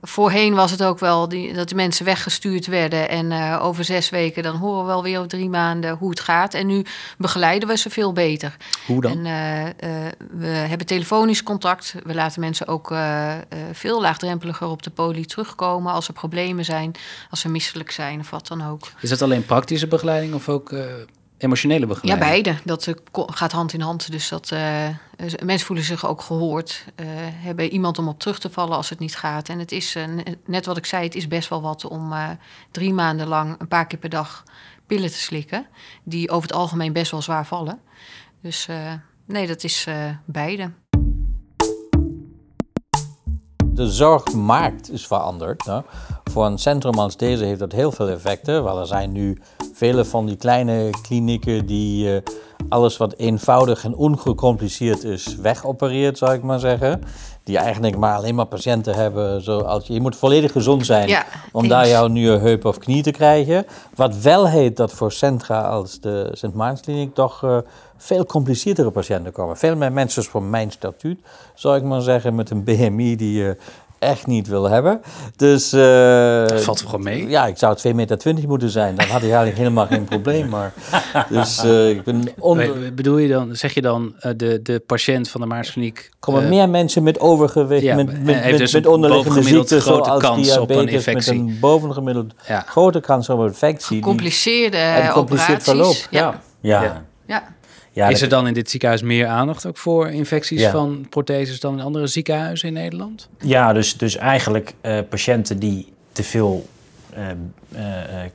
voorheen 0.00 0.54
was 0.54 0.70
het 0.70 0.82
ook 0.82 0.98
wel 0.98 1.28
die, 1.28 1.52
dat 1.52 1.68
de 1.68 1.74
mensen 1.74 2.04
weggestuurd 2.04 2.66
werden. 2.66 3.08
En 3.08 3.30
uh, 3.30 3.58
over 3.62 3.84
zes 3.84 4.10
weken 4.10 4.42
dan 4.42 4.56
horen 4.56 4.80
we 4.80 4.86
wel 4.86 5.02
weer 5.02 5.16
over 5.16 5.28
drie 5.28 5.48
maanden 5.48 5.96
hoe 5.96 6.10
het 6.10 6.20
gaat. 6.20 6.54
En 6.54 6.66
nu 6.66 6.84
begeleiden 7.18 7.68
we 7.68 7.76
ze 7.76 7.90
veel 7.90 8.12
beter. 8.12 8.56
Hoe 8.86 9.00
dan? 9.00 9.26
En, 9.26 9.74
uh, 9.80 10.06
we 10.30 10.46
hebben 10.46 10.86
telefonisch 10.86 11.42
contact. 11.42 11.94
We 12.04 12.14
laten 12.14 12.40
mensen 12.40 12.66
ook 12.66 12.94
veel 13.72 14.00
laagdrempeliger 14.00 14.68
op 14.68 14.82
de 14.82 14.90
poli 14.90 15.24
terugkomen 15.26 15.92
als 15.92 16.08
er 16.08 16.14
problemen 16.14 16.64
zijn, 16.64 16.94
als 17.30 17.40
ze 17.40 17.48
misselijk 17.48 17.90
zijn 17.90 18.20
of 18.20 18.30
wat 18.30 18.46
dan 18.46 18.66
ook. 18.66 18.92
Is 19.00 19.08
dat 19.08 19.22
alleen 19.22 19.44
praktische 19.44 19.86
begeleiding 19.86 20.34
of 20.34 20.48
ook 20.48 20.72
emotionele 21.38 21.86
begeleiding? 21.86 22.26
Ja, 22.26 22.32
beide. 22.32 22.58
Dat 22.64 22.94
gaat 23.12 23.52
hand 23.52 23.72
in 23.72 23.80
hand. 23.80 24.10
Dus 24.10 24.28
dat 24.28 24.50
uh, 24.50 24.88
mensen 25.44 25.66
voelen 25.66 25.84
zich 25.84 26.06
ook 26.06 26.20
gehoord. 26.20 26.84
Uh, 26.96 27.06
hebben 27.18 27.70
iemand 27.70 27.98
om 27.98 28.08
op 28.08 28.18
terug 28.18 28.38
te 28.38 28.50
vallen 28.50 28.76
als 28.76 28.88
het 28.88 28.98
niet 28.98 29.16
gaat. 29.16 29.48
En 29.48 29.58
het 29.58 29.72
is, 29.72 29.96
uh, 29.96 30.04
net 30.44 30.66
wat 30.66 30.76
ik 30.76 30.86
zei, 30.86 31.04
het 31.04 31.14
is 31.14 31.28
best 31.28 31.48
wel 31.48 31.62
wat 31.62 31.84
om 31.84 32.12
drie 32.70 32.92
maanden 32.92 33.26
lang 33.26 33.60
een 33.60 33.68
paar 33.68 33.86
keer 33.86 33.98
per 33.98 34.10
dag 34.10 34.42
pillen 34.86 35.10
te 35.10 35.18
slikken. 35.18 35.66
Die 36.04 36.30
over 36.30 36.48
het 36.48 36.56
algemeen 36.58 36.92
best 36.92 37.10
wel 37.10 37.22
zwaar 37.22 37.46
vallen. 37.46 37.80
Dus 38.42 38.68
nee, 39.26 39.46
dat 39.46 39.64
is 39.64 39.86
beide. 40.24 40.70
De 43.64 43.86
zorgmarkt 43.86 44.90
is 44.90 45.06
veranderd. 45.06 45.64
Hè? 45.64 45.80
Voor 46.30 46.46
een 46.46 46.58
centrum 46.58 46.98
als 46.98 47.16
deze 47.16 47.44
heeft 47.44 47.58
dat 47.58 47.72
heel 47.72 47.92
veel 47.92 48.08
effecten. 48.08 48.64
Wel, 48.64 48.80
er 48.80 48.86
zijn 48.86 49.12
nu 49.12 49.38
vele 49.74 50.04
van 50.04 50.26
die 50.26 50.36
kleine 50.36 50.90
klinieken 51.02 51.66
die 51.66 52.12
uh, 52.14 52.20
alles 52.68 52.96
wat 52.96 53.14
eenvoudig 53.16 53.84
en 53.84 53.94
ongecompliceerd 53.94 55.04
is 55.04 55.36
wegopereert, 55.36 56.18
zou 56.18 56.34
ik 56.34 56.42
maar 56.42 56.58
zeggen. 56.58 57.02
Die 57.44 57.58
eigenlijk 57.58 57.96
maar 57.96 58.16
alleen 58.16 58.34
maar 58.34 58.46
patiënten 58.46 58.94
hebben. 58.94 59.42
Zoals, 59.42 59.86
je 59.86 60.00
moet 60.00 60.16
volledig 60.16 60.52
gezond 60.52 60.86
zijn 60.86 61.08
ja, 61.08 61.24
om 61.52 61.68
daar 61.68 61.88
jouw 61.88 62.06
nieuwe 62.06 62.38
heup 62.38 62.64
of 62.64 62.78
knie 62.78 63.02
te 63.02 63.10
krijgen. 63.10 63.66
Wat 63.94 64.16
wel 64.16 64.48
heet 64.48 64.76
dat 64.76 64.92
voor 64.92 65.12
centra 65.12 65.60
als 65.60 66.00
de 66.00 66.28
Sint 66.32 66.54
Maartenskliniek 66.54 67.14
toch 67.14 67.42
uh, 67.44 67.58
veel 67.96 68.24
compliceerdere 68.24 68.90
patiënten 68.90 69.32
komen. 69.32 69.56
Veel 69.56 69.76
meer 69.76 69.92
mensen 69.92 70.24
van 70.24 70.50
mijn 70.50 70.70
statuut, 70.70 71.20
zou 71.54 71.76
ik 71.76 71.82
maar 71.82 72.02
zeggen, 72.02 72.34
met 72.34 72.50
een 72.50 72.64
BMI 72.64 73.16
die 73.16 73.42
uh, 73.42 73.50
echt 73.98 74.26
niet 74.26 74.48
wil 74.48 74.70
hebben. 74.70 75.00
Dus... 75.36 75.72
Uh, 75.72 76.46
dat 76.46 76.62
valt 76.62 76.80
gewoon 76.80 77.02
mee? 77.02 77.28
Ja, 77.28 77.46
ik 77.46 77.58
zou 77.58 77.76
2,20 77.88 77.94
meter 77.94 78.48
moeten 78.48 78.70
zijn. 78.70 78.94
Dan 78.94 79.06
had 79.06 79.16
ik 79.16 79.22
eigenlijk 79.22 79.56
helemaal 79.62 79.86
geen 79.86 80.04
probleem. 80.04 80.48
Maar, 80.48 80.72
dus 81.28 81.64
uh, 81.64 81.90
ik 81.90 82.02
ben... 82.02 82.22
Onder... 82.38 82.94
Bedoel 82.94 83.18
je 83.18 83.28
dan, 83.28 83.56
zeg 83.56 83.74
je 83.74 83.80
dan, 83.80 84.14
uh, 84.16 84.32
de, 84.36 84.62
de 84.62 84.82
patiënt 84.86 85.28
van 85.28 85.40
de 85.40 85.46
Maarskliniek... 85.46 86.10
Komen 86.18 86.48
meer 86.48 86.68
mensen 86.68 87.02
met 87.02 87.20
overgewicht, 87.20 87.82
ja, 87.82 87.94
met, 87.94 88.06
met, 88.24 88.44
met, 88.44 88.58
dus 88.58 88.72
met 88.72 88.86
onderliggende 88.86 89.42
ziekten 89.42 89.82
zoals 89.82 90.20
kans 90.22 90.58
op 90.58 90.70
een 90.70 90.88
infectie. 90.88 91.42
met 91.42 91.52
een 91.52 91.58
bovengemiddeld 91.60 92.32
ja. 92.46 92.60
grote 92.66 93.00
kans 93.00 93.28
op 93.28 93.38
een 93.38 93.46
infectie. 93.46 93.96
Gecompliceerde 93.96 94.76
en 94.76 95.12
compliceerd 95.12 95.62
verloop. 95.62 95.96
ja. 96.10 96.40
ja. 96.60 96.82
ja. 96.82 97.04
ja. 97.26 97.56
Ja, 97.98 98.08
is 98.08 98.22
er 98.22 98.28
dan 98.28 98.46
in 98.46 98.54
dit 98.54 98.70
ziekenhuis 98.70 99.02
meer 99.02 99.26
aandacht 99.26 99.66
ook 99.66 99.76
voor 99.76 100.08
infecties 100.08 100.66
van 100.66 101.06
protheses 101.10 101.60
dan 101.60 101.78
in 101.78 101.84
andere 101.84 102.06
ziekenhuizen 102.06 102.68
in 102.68 102.74
Nederland? 102.74 103.28
Ja, 103.38 103.72
dus, 103.72 103.96
dus 103.96 104.16
eigenlijk 104.16 104.74
uh, 104.82 104.98
patiënten 105.08 105.58
die 105.58 105.92
te 106.12 106.22
veel 106.22 106.66
uh, 107.16 107.26
uh, 107.72 107.80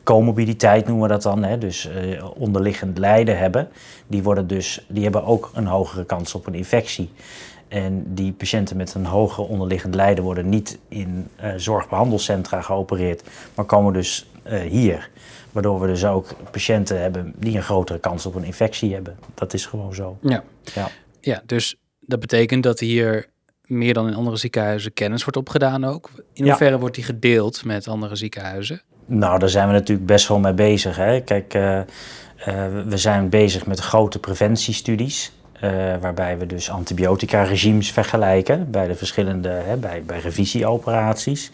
comorbiditeit 0.04 0.88
noemen 0.88 1.08
we 1.08 1.14
dat 1.14 1.24
dan, 1.24 1.44
hè, 1.44 1.58
dus 1.58 1.90
onderliggend 2.36 2.98
lijden 2.98 3.38
hebben, 3.38 3.70
die, 4.08 4.24
worden 4.24 4.48
dus, 4.48 4.86
die 4.88 5.04
hebben 5.04 5.26
ook 5.26 5.52
een 5.54 5.68
hogere 5.68 6.06
kans 6.06 6.36
op 6.36 6.48
een 6.48 6.56
infectie. 6.56 7.10
En 7.68 8.04
die 8.08 8.32
patiënten 8.32 8.78
met 8.78 8.94
een 8.94 9.06
hoger 9.06 9.44
onderliggend 9.44 9.96
lijden 9.96 10.24
worden 10.24 10.50
niet 10.50 10.80
in 10.88 11.28
zorgbehandelcentra 11.56 12.62
geopereerd, 12.62 13.24
maar 13.56 13.66
komen 13.66 13.94
dus 13.94 14.30
hier. 14.70 15.10
Waardoor 15.54 15.80
we 15.80 15.88
dus 15.88 16.06
ook 16.06 16.28
patiënten 16.52 17.02
hebben 17.02 17.34
die 17.38 17.56
een 17.56 17.64
grotere 17.64 18.00
kans 18.00 18.26
op 18.26 18.36
een 18.36 18.44
infectie 18.44 18.94
hebben. 18.94 19.18
Dat 19.34 19.54
is 19.54 19.66
gewoon 19.66 19.94
zo. 19.94 20.18
Ja, 20.22 20.44
ja. 20.74 20.90
ja 21.22 21.42
dus 21.46 21.76
dat 22.00 22.20
betekent 22.20 22.64
dat 22.64 22.80
hier 22.80 23.30
meer 23.66 23.94
dan 23.94 24.08
in 24.08 24.16
andere 24.16 24.38
ziekenhuizen 24.38 24.94
kennis 24.94 25.22
wordt 25.22 25.38
opgedaan 25.38 25.84
ook. 25.84 26.10
In 26.34 26.48
hoeverre 26.48 26.80
wordt 26.80 26.96
die 26.96 27.04
gedeeld 27.04 27.66
met 27.66 27.88
andere 27.88 28.16
ziekenhuizen? 28.16 28.82
Nou, 29.06 29.40
daar 29.40 29.50
zijn 29.50 29.68
we 29.68 29.74
natuurlijk 29.74 30.08
best 30.08 30.28
wel 30.28 30.40
mee 30.40 30.54
bezig. 30.54 30.96
Hè. 30.96 31.22
Kijk, 31.22 31.54
uh, 31.54 31.62
uh, 31.74 31.84
we 32.86 32.98
zijn 32.98 33.30
bezig 33.30 33.66
met 33.66 33.80
grote 33.80 34.20
preventiestudies. 34.20 35.32
Uh, 35.64 35.70
waarbij 36.02 36.38
we 36.38 36.46
dus 36.46 36.70
antibiotica-regimes 36.70 37.92
vergelijken 37.92 38.72
bij 38.72 38.88
de 38.88 38.96
verschillende, 38.96 39.50
hè, 39.50 39.78
bij, 39.78 40.04
bij 40.04 40.20
revisieoperaties. 40.20 41.52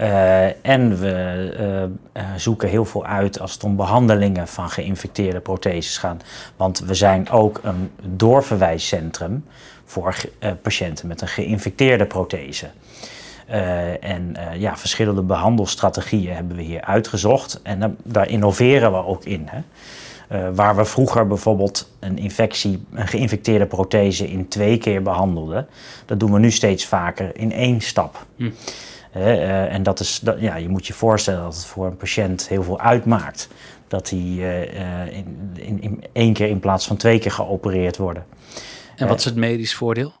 Uh, 0.00 0.66
en 0.66 0.98
we 0.98 1.94
uh, 2.16 2.22
zoeken 2.36 2.68
heel 2.68 2.84
veel 2.84 3.06
uit 3.06 3.40
als 3.40 3.52
het 3.52 3.64
om 3.64 3.76
behandelingen 3.76 4.48
van 4.48 4.70
geïnfecteerde 4.70 5.40
protheses 5.40 5.98
gaat. 5.98 6.24
Want 6.56 6.78
we 6.78 6.94
zijn 6.94 7.30
ook 7.30 7.60
een 7.62 7.90
doorverwijscentrum 8.02 9.44
voor 9.84 10.14
patiënten 10.62 11.06
met 11.06 11.20
een 11.20 11.28
geïnfecteerde 11.28 12.06
prothese. 12.06 12.70
en 14.00 14.36
ja, 14.56 14.76
verschillende 14.76 15.22
behandelstrategieën 15.22 16.34
hebben 16.34 16.56
we 16.56 16.62
hier 16.62 16.82
uitgezocht. 16.82 17.60
En 17.62 17.96
daar 18.02 18.28
innoveren 18.28 18.92
we 18.92 19.04
ook 19.04 19.24
in. 19.24 19.48
Hè. 19.50 20.54
waar 20.54 20.76
we 20.76 20.84
vroeger 20.84 21.26
bijvoorbeeld 21.26 21.90
een 21.98 22.18
infectie, 22.18 22.86
een 22.92 23.08
geïnfecteerde 23.08 23.66
prothese 23.66 24.30
in 24.30 24.48
twee 24.48 24.78
keer 24.78 25.02
behandelden, 25.02 25.66
dat 26.06 26.20
doen 26.20 26.32
we 26.32 26.38
nu 26.38 26.50
steeds 26.50 26.86
vaker 26.86 27.30
in 27.36 27.52
één 27.52 27.80
stap. 27.80 28.26
Hm. 28.36 28.50
Uh, 29.16 29.72
en 29.72 29.82
dat 29.82 30.00
is, 30.00 30.20
dat, 30.20 30.40
ja, 30.40 30.56
je 30.56 30.68
moet 30.68 30.86
je 30.86 30.92
voorstellen 30.92 31.42
dat 31.42 31.54
het 31.54 31.64
voor 31.64 31.86
een 31.86 31.96
patiënt 31.96 32.48
heel 32.48 32.62
veel 32.62 32.80
uitmaakt. 32.80 33.48
Dat 33.88 34.10
hij 34.10 34.18
uh, 34.18 35.16
in, 35.16 35.50
in, 35.54 35.82
in, 35.82 36.04
één 36.12 36.32
keer 36.32 36.48
in 36.48 36.60
plaats 36.60 36.86
van 36.86 36.96
twee 36.96 37.18
keer 37.18 37.30
geopereerd 37.30 37.96
worden. 37.96 38.24
En 38.96 39.08
wat 39.08 39.18
is 39.18 39.24
het 39.24 39.36
medisch 39.36 39.74
voordeel? 39.74 40.12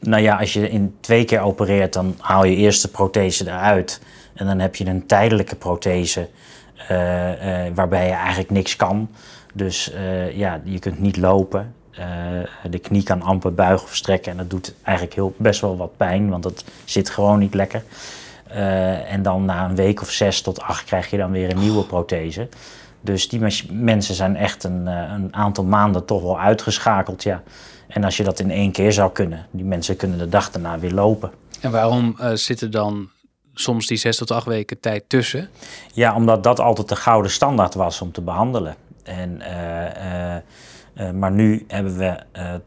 Nou 0.00 0.22
ja, 0.22 0.36
als 0.36 0.52
je 0.52 0.70
in 0.70 0.96
twee 1.00 1.24
keer 1.24 1.40
opereert, 1.40 1.92
dan 1.92 2.14
haal 2.18 2.44
je 2.44 2.56
eerst 2.56 2.82
de 2.82 2.88
prothese 2.88 3.46
eruit. 3.46 4.00
En 4.34 4.46
dan 4.46 4.58
heb 4.58 4.76
je 4.76 4.86
een 4.86 5.06
tijdelijke 5.06 5.56
prothese 5.56 6.28
waarbij 7.74 8.06
je 8.06 8.12
eigenlijk 8.12 8.50
niks 8.50 8.76
kan. 8.76 9.08
Dus 9.54 9.92
ja, 10.32 10.60
je 10.64 10.78
kunt 10.78 10.98
niet 11.00 11.16
lopen. 11.16 11.74
de 12.70 12.78
knie 12.78 13.02
kan 13.02 13.22
amper 13.22 13.54
buigen 13.54 13.86
of 13.86 13.96
strekken. 13.96 14.32
En 14.32 14.38
dat 14.38 14.50
doet 14.50 14.74
eigenlijk 14.82 15.16
heel, 15.16 15.34
best 15.36 15.60
wel 15.60 15.76
wat 15.76 15.96
pijn, 15.96 16.28
want 16.28 16.42
dat 16.42 16.64
zit 16.84 17.10
gewoon 17.10 17.38
niet 17.38 17.54
lekker. 17.54 17.82
Uh, 18.50 19.12
en 19.12 19.22
dan 19.22 19.44
na 19.44 19.64
een 19.64 19.74
week 19.74 20.00
of 20.00 20.10
zes 20.10 20.40
tot 20.40 20.60
acht 20.60 20.84
krijg 20.84 21.10
je 21.10 21.16
dan 21.16 21.30
weer 21.30 21.50
een 21.50 21.58
nieuwe 21.58 21.84
prothese. 21.84 22.48
Dus 23.00 23.28
die 23.28 23.40
mensen 23.72 24.14
zijn 24.14 24.36
echt 24.36 24.64
een, 24.64 24.82
uh, 24.86 25.12
een, 25.12 25.34
aantal 25.34 25.64
maanden 25.64 26.04
toch 26.04 26.22
wel 26.22 26.40
uitgeschakeld. 26.40 27.22
Ja. 27.22 27.42
En 27.88 28.04
als 28.04 28.16
je 28.16 28.24
dat 28.24 28.40
in 28.40 28.50
één 28.50 28.72
keer 28.72 28.92
zou 28.92 29.12
kunnen, 29.12 29.46
die 29.50 29.64
mensen 29.64 29.96
kunnen 29.96 30.18
de 30.18 30.28
dag 30.28 30.50
daarna 30.50 30.78
weer 30.78 30.92
lopen. 30.92 31.30
En 31.60 31.70
waarom 31.70 32.16
uh, 32.20 32.32
zitten 32.32 32.70
dan 32.70 33.08
soms 33.54 33.86
die 33.86 33.96
zes 33.96 34.16
tot 34.16 34.30
acht 34.30 34.46
weken 34.46 34.80
tijd 34.80 35.04
tussen? 35.08 35.48
Ja, 35.92 36.14
omdat 36.14 36.42
dat 36.42 36.60
altijd 36.60 36.88
de 36.88 36.96
gouden 36.96 37.30
standaard 37.30 37.74
was 37.74 38.00
om 38.00 38.12
te 38.12 38.20
behandelen. 38.20 38.76
En, 39.02 39.42
maar 41.18 41.32
nu 41.32 41.64
hebben 41.68 41.98
we 41.98 42.16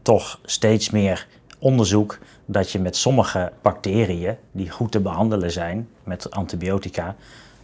toch 0.02 0.38
steeds 0.44 0.90
meer 0.90 1.26
onderzoek 1.58 2.18
dat 2.52 2.70
je 2.70 2.78
met 2.78 2.96
sommige 2.96 3.52
bacteriën 3.62 4.36
die 4.52 4.70
goed 4.70 4.92
te 4.92 5.00
behandelen 5.00 5.50
zijn 5.50 5.88
met 6.04 6.30
antibiotica, 6.30 7.16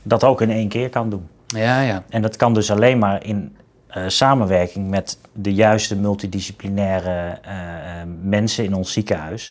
dat 0.03 0.25
ook 0.25 0.41
in 0.41 0.51
één 0.51 0.69
keer 0.69 0.89
kan 0.89 1.11
doen. 1.11 1.29
Ja, 1.47 1.81
ja. 1.81 2.03
En 2.09 2.23
dat 2.23 2.37
kan 2.37 2.55
dus 2.55 2.71
alleen 2.71 2.99
maar 2.99 3.25
in 3.25 3.57
uh, 3.97 4.05
samenwerking 4.07 4.89
met 4.89 5.19
de 5.33 5.55
juiste 5.55 5.97
multidisciplinaire 5.97 7.39
uh, 7.45 7.53
mensen 8.23 8.65
in 8.65 8.75
ons 8.75 8.93
ziekenhuis. 8.93 9.49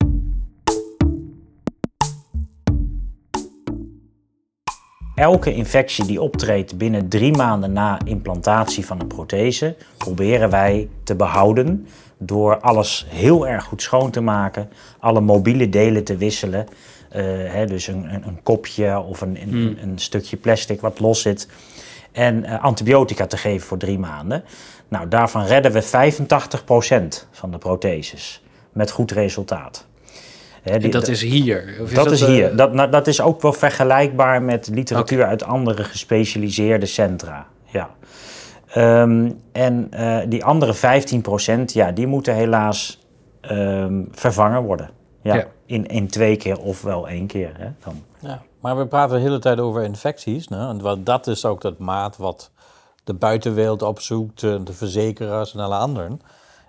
Elke 5.16 5.54
infectie 5.54 6.06
die 6.06 6.22
optreedt 6.22 6.78
binnen 6.78 7.10
drie 7.10 7.36
maanden 7.36 7.74
na 7.74 8.00
implantatie 8.06 8.86
van 8.86 9.00
een 9.00 9.08
prothese, 9.08 9.76
proberen 9.98 10.50
wij 10.50 10.90
te 11.04 11.16
behouden 11.16 11.88
door 12.18 12.60
alles 12.60 13.06
heel 13.10 13.48
erg 13.48 13.64
goed 13.64 13.82
schoon 13.82 14.12
te 14.12 14.22
maken, 14.22 14.70
alle 15.00 15.22
mobiele 15.22 15.70
delen 15.70 16.04
te 16.04 16.18
wisselen. 16.18 16.68
Uh, 17.16 17.22
hè, 17.52 17.66
dus 17.66 17.88
een, 17.88 18.14
een, 18.14 18.28
een, 18.28 18.44
kopje 18.44 19.00
of 19.00 19.22
een, 19.22 19.42
een, 19.42 19.50
hmm. 19.50 19.78
een, 19.82 20.00
stukje 20.00 20.38
plastic 20.38 20.82
wat 20.82 21.00
los 21.00 21.22
zit. 21.22 21.48
En 22.12 22.44
uh, 22.44 22.64
antibiotica 22.64 23.26
te 23.28 23.38
geven 23.38 23.68
voor 23.68 23.78
drie 23.78 24.00
maanden. 24.00 24.44
Nou, 24.88 25.08
daarvan 25.08 25.46
redden 25.46 25.72
we 25.72 25.84
85% 25.84 27.28
van 27.32 27.52
de 27.52 27.58
protheses. 27.58 28.44
Met 28.72 28.92
goed 28.92 29.12
resultaat. 29.12 29.86
Hè, 30.62 30.78
die, 30.78 30.84
en 30.84 30.92
dat 30.92 31.08
is 31.08 31.22
hier? 31.22 31.78
Of 31.82 31.90
is 31.90 31.96
dat, 31.96 32.04
dat, 32.04 32.14
is 32.14 32.26
hier. 32.26 32.52
Uh... 32.52 32.58
Dat, 32.58 32.74
nou, 32.74 32.92
dat 32.92 33.08
is 33.08 33.22
ook 33.22 33.42
wel 33.42 33.54
vergelijkbaar 33.54 34.42
met 34.42 34.70
literatuur 34.74 35.18
okay. 35.18 35.30
uit 35.30 35.44
andere 35.44 35.84
gespecialiseerde 35.84 36.86
centra. 36.86 37.48
Ja. 37.66 37.90
Um, 38.78 39.42
en 39.52 39.90
uh, 39.94 40.20
die 40.28 40.46
andere 40.46 40.76
15%, 40.76 41.64
ja, 41.66 41.92
die 41.92 42.08
moeten 42.08 42.36
helaas 42.36 43.06
um, 43.52 44.08
vervangen 44.12 44.64
worden. 44.64 44.90
Ja, 45.22 45.46
In, 45.66 45.86
in 45.86 46.08
twee 46.08 46.36
keer 46.36 46.60
of 46.60 46.82
wel 46.82 47.08
één 47.08 47.28
keer. 47.28 47.52
Hè, 47.58 47.68
dan. 47.84 48.04
Ja, 48.20 48.42
maar 48.60 48.78
we 48.78 48.86
praten 48.86 49.16
de 49.16 49.22
hele 49.22 49.40
tijd 49.40 49.60
over 49.60 49.84
infecties. 49.84 50.48
Né? 50.48 50.56
En 50.56 51.04
dat 51.04 51.28
is 51.28 51.46
ook 51.46 51.62
dat 51.62 51.78
maat 51.78 52.18
wat 52.18 52.52
de 53.04 53.14
buitenwereld 53.14 53.82
opzoekt, 53.82 54.40
de 54.40 54.74
verzekeraars 54.74 55.54
en 55.54 55.60
alle 55.60 55.76
anderen. 55.76 56.22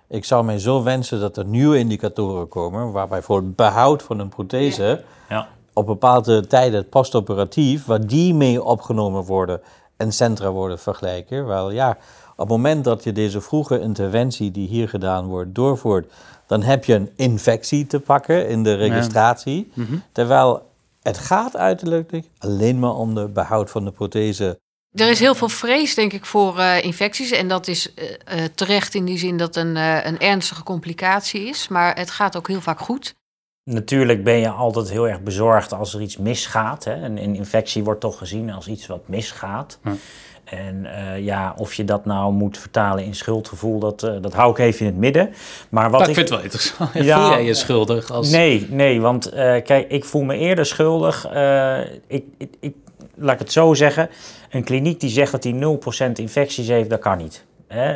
Ik 0.07 0.25
zou 0.25 0.45
mij 0.45 0.59
zo 0.59 0.83
wensen 0.83 1.19
dat 1.19 1.37
er 1.37 1.45
nieuwe 1.45 1.77
indicatoren 1.77 2.47
komen, 2.47 2.91
waarbij 2.91 3.21
voor 3.21 3.37
het 3.37 3.55
behoud 3.55 4.03
van 4.03 4.19
een 4.19 4.29
prothese 4.29 5.03
ja. 5.29 5.47
op 5.73 5.85
bepaalde 5.85 6.47
tijden 6.47 6.89
postoperatief, 6.89 7.85
waar 7.85 8.07
die 8.07 8.33
mee 8.33 8.63
opgenomen 8.63 9.23
worden 9.23 9.61
en 9.97 10.11
centra 10.11 10.51
worden 10.51 10.79
vergelijken. 10.79 11.45
Wel 11.45 11.71
ja, 11.71 11.97
op 12.31 12.37
het 12.37 12.47
moment 12.47 12.83
dat 12.83 13.03
je 13.03 13.11
deze 13.11 13.41
vroege 13.41 13.79
interventie 13.79 14.51
die 14.51 14.67
hier 14.67 14.89
gedaan 14.89 15.25
wordt 15.25 15.55
doorvoert, 15.55 16.11
dan 16.47 16.61
heb 16.61 16.85
je 16.85 16.93
een 16.93 17.11
infectie 17.15 17.87
te 17.87 17.99
pakken 17.99 18.47
in 18.47 18.63
de 18.63 18.73
registratie. 18.73 19.71
Mhm. 19.73 19.97
Terwijl 20.11 20.69
het 21.01 21.17
gaat 21.17 21.57
uiterlijk 21.57 22.21
alleen 22.37 22.79
maar 22.79 22.95
om 22.95 23.15
de 23.15 23.27
behoud 23.27 23.69
van 23.69 23.85
de 23.85 23.91
prothese 23.91 24.59
er 24.99 25.09
is 25.09 25.19
heel 25.19 25.35
veel 25.35 25.49
vrees, 25.49 25.95
denk 25.95 26.13
ik, 26.13 26.25
voor 26.25 26.57
uh, 26.57 26.83
infecties. 26.83 27.31
En 27.31 27.47
dat 27.47 27.67
is 27.67 27.93
uh, 27.95 28.43
terecht 28.55 28.93
in 28.93 29.05
die 29.05 29.17
zin 29.17 29.37
dat 29.37 29.55
een, 29.55 29.75
uh, 29.75 30.05
een 30.05 30.19
ernstige 30.19 30.63
complicatie 30.63 31.41
is. 31.41 31.67
Maar 31.67 31.95
het 31.95 32.11
gaat 32.11 32.37
ook 32.37 32.47
heel 32.47 32.61
vaak 32.61 32.79
goed. 32.79 33.15
Natuurlijk 33.69 34.23
ben 34.23 34.37
je 34.37 34.49
altijd 34.49 34.89
heel 34.89 35.07
erg 35.07 35.21
bezorgd 35.21 35.73
als 35.73 35.93
er 35.93 36.01
iets 36.01 36.17
misgaat. 36.17 36.83
Hè? 36.83 36.93
Een, 36.93 37.23
een 37.23 37.35
infectie 37.35 37.83
wordt 37.83 37.99
toch 37.99 38.17
gezien 38.17 38.51
als 38.51 38.67
iets 38.67 38.87
wat 38.87 39.07
misgaat. 39.07 39.79
Hm. 39.81 39.89
En 40.43 40.87
ja, 41.23 41.53
of 41.57 41.73
je 41.73 41.83
dat 41.83 42.05
nou 42.05 42.33
moet 42.33 42.57
vertalen 42.57 43.03
in 43.03 43.15
schuldgevoel, 43.15 43.79
dat, 43.79 43.99
dat 43.99 44.33
hou 44.33 44.51
ik 44.51 44.57
even 44.57 44.79
in 44.79 44.85
het 44.85 44.95
midden. 44.95 45.29
Maar 45.69 45.89
wat 45.89 46.01
ik, 46.01 46.07
ik 46.07 46.13
vind 46.13 46.29
het 46.29 46.37
wel 46.37 46.45
interessant. 46.45 46.93
Ja, 47.05 47.21
voel 47.21 47.29
jij 47.29 47.45
je 47.45 47.53
schuldig? 47.53 48.11
Als... 48.11 48.29
Nee, 48.29 48.67
nee, 48.69 49.01
want 49.01 49.29
kijk, 49.63 49.85
ik 49.89 50.05
voel 50.05 50.23
me 50.23 50.37
eerder 50.37 50.65
schuldig. 50.65 51.25
ik, 52.07 52.23
ik, 52.37 52.55
ik 52.59 52.75
laat 53.17 53.33
ik 53.33 53.39
het 53.39 53.51
zo 53.51 53.73
zeggen, 53.73 54.09
een 54.49 54.63
kliniek 54.63 54.99
die 54.99 55.09
zegt 55.09 55.31
dat 55.31 55.43
hij 55.43 55.77
0% 56.09 56.11
infecties 56.13 56.67
heeft, 56.67 56.89
dat 56.89 56.99
kan 56.99 57.17
niet. 57.17 57.45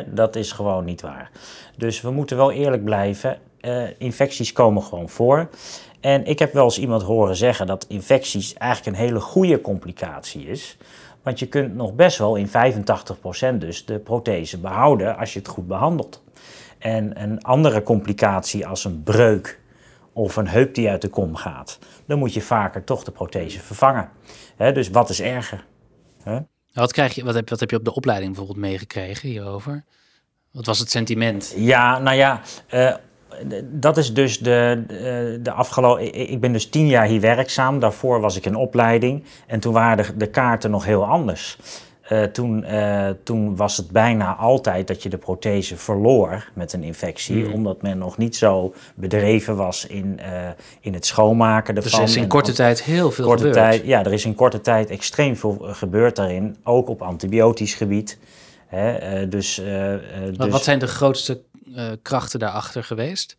Dat 0.06 0.36
is 0.36 0.52
gewoon 0.52 0.84
niet 0.84 1.00
waar. 1.00 1.30
Dus 1.76 2.00
we 2.00 2.10
moeten 2.10 2.36
wel 2.36 2.52
eerlijk 2.52 2.84
blijven. 2.84 3.38
Uh, 3.62 3.82
infecties 3.98 4.52
komen 4.52 4.82
gewoon 4.82 5.08
voor. 5.08 5.48
En 6.00 6.24
ik 6.24 6.38
heb 6.38 6.52
wel 6.52 6.64
eens 6.64 6.78
iemand 6.78 7.02
horen 7.02 7.36
zeggen 7.36 7.66
dat 7.66 7.84
infecties 7.88 8.54
eigenlijk 8.54 8.96
een 8.96 9.04
hele 9.04 9.20
goede 9.20 9.60
complicatie 9.60 10.46
is. 10.46 10.76
Want 11.22 11.38
je 11.38 11.46
kunt 11.46 11.74
nog 11.74 11.94
best 11.94 12.18
wel 12.18 12.36
in 12.36 12.48
85% 12.48 12.50
dus 13.58 13.84
de 13.84 13.98
prothese 13.98 14.58
behouden 14.58 15.16
als 15.16 15.32
je 15.32 15.38
het 15.38 15.48
goed 15.48 15.66
behandelt. 15.66 16.22
En 16.78 17.22
een 17.22 17.42
andere 17.42 17.82
complicatie 17.82 18.66
als 18.66 18.84
een 18.84 19.02
breuk 19.02 19.60
of 20.12 20.36
een 20.36 20.48
heup 20.48 20.74
die 20.74 20.88
uit 20.88 21.02
de 21.02 21.08
kom 21.08 21.36
gaat, 21.36 21.78
dan 22.06 22.18
moet 22.18 22.34
je 22.34 22.42
vaker 22.42 22.84
toch 22.84 23.04
de 23.04 23.10
prothese 23.10 23.60
vervangen. 23.60 24.08
dus 24.56 24.90
wat 24.90 25.10
is 25.10 25.20
erger? 25.20 25.64
Wat, 26.72 26.92
krijg 26.92 27.14
je, 27.14 27.24
wat, 27.24 27.34
heb, 27.34 27.48
wat 27.48 27.60
heb 27.60 27.70
je 27.70 27.76
op 27.76 27.84
de 27.84 27.94
opleiding 27.94 28.34
bijvoorbeeld 28.34 28.66
meegekregen 28.66 29.28
hierover? 29.28 29.84
Wat 30.50 30.66
was 30.66 30.78
het 30.78 30.90
sentiment? 30.90 31.54
Ja, 31.56 31.98
nou 31.98 32.16
ja, 32.16 32.40
uh, 32.70 32.94
dat 33.64 33.96
is 33.96 34.14
dus 34.14 34.38
de, 34.38 34.84
de, 34.86 35.38
de 35.42 35.52
afgelopen. 35.52 36.30
Ik 36.30 36.40
ben 36.40 36.52
dus 36.52 36.68
tien 36.68 36.86
jaar 36.86 37.06
hier 37.06 37.20
werkzaam. 37.20 37.78
Daarvoor 37.78 38.20
was 38.20 38.36
ik 38.36 38.46
in 38.46 38.56
opleiding. 38.56 39.24
En 39.46 39.60
toen 39.60 39.72
waren 39.72 40.04
de, 40.04 40.16
de 40.16 40.26
kaarten 40.26 40.70
nog 40.70 40.84
heel 40.84 41.04
anders. 41.04 41.58
Uh, 42.12 42.22
toen, 42.22 42.64
uh, 42.64 43.08
toen 43.22 43.56
was 43.56 43.76
het 43.76 43.90
bijna 43.90 44.34
altijd 44.36 44.86
dat 44.86 45.02
je 45.02 45.08
de 45.08 45.16
prothese 45.16 45.76
verloor 45.76 46.50
met 46.54 46.72
een 46.72 46.82
infectie, 46.82 47.44
mm. 47.44 47.52
omdat 47.52 47.82
men 47.82 47.98
nog 47.98 48.18
niet 48.18 48.36
zo 48.36 48.74
bedreven 48.94 49.56
was 49.56 49.86
in, 49.86 50.18
uh, 50.20 50.48
in 50.80 50.94
het 50.94 51.06
schoonmaken 51.06 51.76
ervan. 51.76 51.90
Dus 51.90 51.98
er 51.98 52.04
is 52.04 52.16
in 52.16 52.28
korte 52.28 52.52
tijd 52.52 52.82
heel 52.82 53.10
veel 53.10 53.24
korte 53.24 53.42
gebeurd. 53.42 53.70
Tijd, 53.70 53.84
ja, 53.84 54.04
er 54.04 54.12
is 54.12 54.24
in 54.24 54.34
korte 54.34 54.60
tijd 54.60 54.90
extreem 54.90 55.36
veel 55.36 55.58
gebeurd 55.60 56.16
daarin, 56.16 56.56
ook 56.62 56.88
op 56.88 57.02
antibiotisch 57.02 57.74
gebied. 57.74 58.18
Hè, 58.76 59.28
dus, 59.28 59.54
dus, 59.54 60.48
wat 60.48 60.64
zijn 60.64 60.78
de 60.78 60.86
grootste 60.86 61.42
krachten 62.02 62.38
daarachter 62.38 62.84
geweest? 62.84 63.36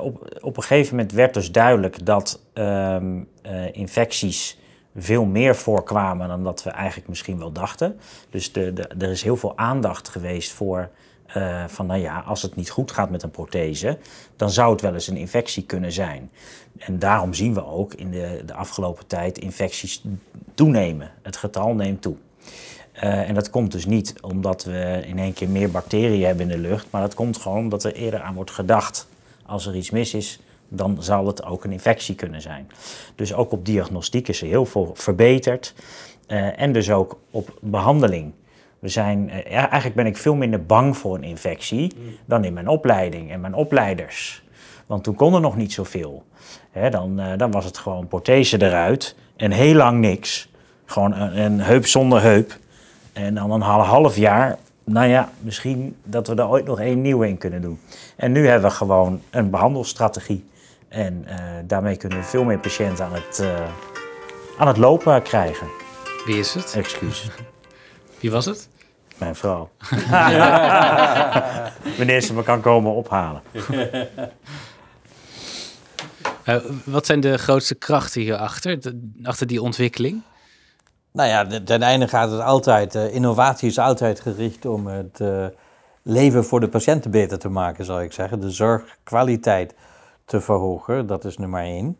op, 0.00 0.38
op 0.40 0.56
een 0.56 0.62
gegeven 0.62 0.96
moment 0.96 1.12
werd 1.12 1.34
dus 1.34 1.52
duidelijk 1.52 2.06
dat 2.06 2.40
um, 2.54 3.28
infecties 3.72 4.58
veel 4.96 5.24
meer 5.24 5.56
voorkwamen 5.56 6.28
dan 6.28 6.44
dat 6.44 6.62
we 6.62 6.70
eigenlijk 6.70 7.08
misschien 7.08 7.38
wel 7.38 7.52
dachten. 7.52 8.00
Dus 8.30 8.52
de, 8.52 8.72
de, 8.72 8.82
er 8.82 9.10
is 9.10 9.22
heel 9.22 9.36
veel 9.36 9.58
aandacht 9.58 10.08
geweest 10.08 10.52
voor 10.52 10.90
uh, 11.36 11.64
van, 11.66 11.86
nou 11.86 12.00
ja, 12.00 12.18
als 12.26 12.42
het 12.42 12.56
niet 12.56 12.70
goed 12.70 12.92
gaat 12.92 13.10
met 13.10 13.22
een 13.22 13.30
prothese, 13.30 13.98
dan 14.36 14.50
zou 14.50 14.72
het 14.72 14.80
wel 14.80 14.94
eens 14.94 15.06
een 15.06 15.16
infectie 15.16 15.64
kunnen 15.64 15.92
zijn. 15.92 16.30
En 16.78 16.98
daarom 16.98 17.34
zien 17.34 17.54
we 17.54 17.64
ook 17.64 17.94
in 17.94 18.10
de, 18.10 18.42
de 18.46 18.54
afgelopen 18.54 19.06
tijd 19.06 19.38
infecties 19.38 20.02
toenemen. 20.54 21.10
Het 21.22 21.36
getal 21.36 21.74
neemt 21.74 22.02
toe. 22.02 22.16
Uh, 23.04 23.28
en 23.28 23.34
dat 23.34 23.50
komt 23.50 23.72
dus 23.72 23.86
niet 23.86 24.14
omdat 24.20 24.64
we 24.64 25.02
in 25.06 25.18
één 25.18 25.32
keer 25.32 25.48
meer 25.48 25.70
bacteriën 25.70 26.26
hebben 26.26 26.50
in 26.50 26.62
de 26.62 26.68
lucht, 26.68 26.86
maar 26.90 27.00
dat 27.00 27.14
komt 27.14 27.36
gewoon 27.36 27.58
omdat 27.58 27.84
er 27.84 27.92
eerder 27.92 28.20
aan 28.20 28.34
wordt 28.34 28.50
gedacht. 28.50 29.08
Als 29.46 29.66
er 29.66 29.76
iets 29.76 29.90
mis 29.90 30.14
is, 30.14 30.40
dan 30.68 30.96
zal 31.00 31.26
het 31.26 31.44
ook 31.44 31.64
een 31.64 31.72
infectie 31.72 32.14
kunnen 32.14 32.42
zijn. 32.42 32.70
Dus 33.14 33.34
ook 33.34 33.52
op 33.52 33.66
diagnostiek 33.66 34.28
is 34.28 34.42
er 34.42 34.48
heel 34.48 34.66
veel 34.66 34.90
verbeterd. 34.94 35.74
Uh, 36.28 36.60
en 36.60 36.72
dus 36.72 36.90
ook 36.90 37.18
op 37.30 37.58
behandeling. 37.60 38.32
We 38.78 38.88
zijn, 38.88 39.28
uh, 39.28 39.54
eigenlijk 39.54 39.94
ben 39.94 40.06
ik 40.06 40.16
veel 40.16 40.34
minder 40.34 40.66
bang 40.66 40.96
voor 40.96 41.14
een 41.14 41.24
infectie 41.24 41.92
dan 42.24 42.44
in 42.44 42.52
mijn 42.52 42.68
opleiding 42.68 43.30
en 43.30 43.40
mijn 43.40 43.54
opleiders. 43.54 44.42
Want 44.86 45.04
toen 45.04 45.14
kon 45.14 45.34
er 45.34 45.40
nog 45.40 45.56
niet 45.56 45.72
zoveel. 45.72 46.24
Hè, 46.70 46.90
dan, 46.90 47.20
dan 47.36 47.50
was 47.50 47.64
het 47.64 47.78
gewoon 47.78 48.08
prothese 48.08 48.62
eruit 48.62 49.16
en 49.36 49.50
heel 49.50 49.74
lang 49.74 50.00
niks. 50.00 50.48
Gewoon 50.84 51.12
een 51.12 51.60
heup 51.60 51.86
zonder 51.86 52.22
heup. 52.22 52.58
En 53.18 53.34
dan 53.34 53.50
een 53.50 53.60
half 53.60 54.16
jaar 54.16 54.58
nou 54.84 55.06
ja, 55.06 55.30
misschien 55.40 55.96
dat 56.04 56.26
we 56.26 56.34
er 56.34 56.48
ooit 56.48 56.64
nog 56.64 56.80
één 56.80 57.00
nieuwe 57.00 57.28
in 57.28 57.38
kunnen 57.38 57.60
doen. 57.60 57.80
En 58.16 58.32
nu 58.32 58.46
hebben 58.46 58.70
we 58.70 58.76
gewoon 58.76 59.22
een 59.30 59.50
behandelstrategie. 59.50 60.44
En 60.88 61.24
uh, 61.28 61.34
daarmee 61.64 61.96
kunnen 61.96 62.18
we 62.18 62.24
veel 62.24 62.44
meer 62.44 62.58
patiënten 62.58 63.04
aan 63.04 63.14
het, 63.14 63.38
uh, 63.42 63.68
aan 64.58 64.66
het 64.66 64.76
lopen 64.76 65.22
krijgen. 65.22 65.66
Wie 66.26 66.38
is 66.38 66.54
het? 66.54 66.74
Excuus. 66.74 67.30
Wie 68.20 68.30
was 68.30 68.44
het? 68.44 68.68
Mijn 69.16 69.34
vrouw. 69.34 69.70
Wanneer 71.98 72.20
ze 72.20 72.34
me 72.34 72.42
kan 72.42 72.60
komen 72.60 72.92
ophalen. 72.92 73.42
Uh, 76.44 76.56
wat 76.84 77.06
zijn 77.06 77.20
de 77.20 77.38
grootste 77.38 77.74
krachten 77.74 78.20
hierachter, 78.20 78.80
de, 78.80 79.20
achter 79.22 79.46
die 79.46 79.62
ontwikkeling? 79.62 80.22
Nou 81.18 81.28
ja, 81.28 81.60
ten 81.64 81.82
einde 81.82 82.08
gaat 82.08 82.30
het 82.30 82.40
altijd, 82.40 82.94
innovatie 82.94 83.68
is 83.68 83.78
altijd 83.78 84.20
gericht 84.20 84.66
om 84.66 84.86
het 84.86 85.20
leven 86.02 86.44
voor 86.44 86.60
de 86.60 86.68
patiënten 86.68 87.10
beter 87.10 87.38
te 87.38 87.48
maken, 87.48 87.84
zou 87.84 88.02
ik 88.02 88.12
zeggen. 88.12 88.40
De 88.40 88.50
zorgkwaliteit 88.50 89.74
te 90.24 90.40
verhogen. 90.40 91.06
Dat 91.06 91.24
is 91.24 91.38
nummer 91.38 91.62
één. 91.62 91.98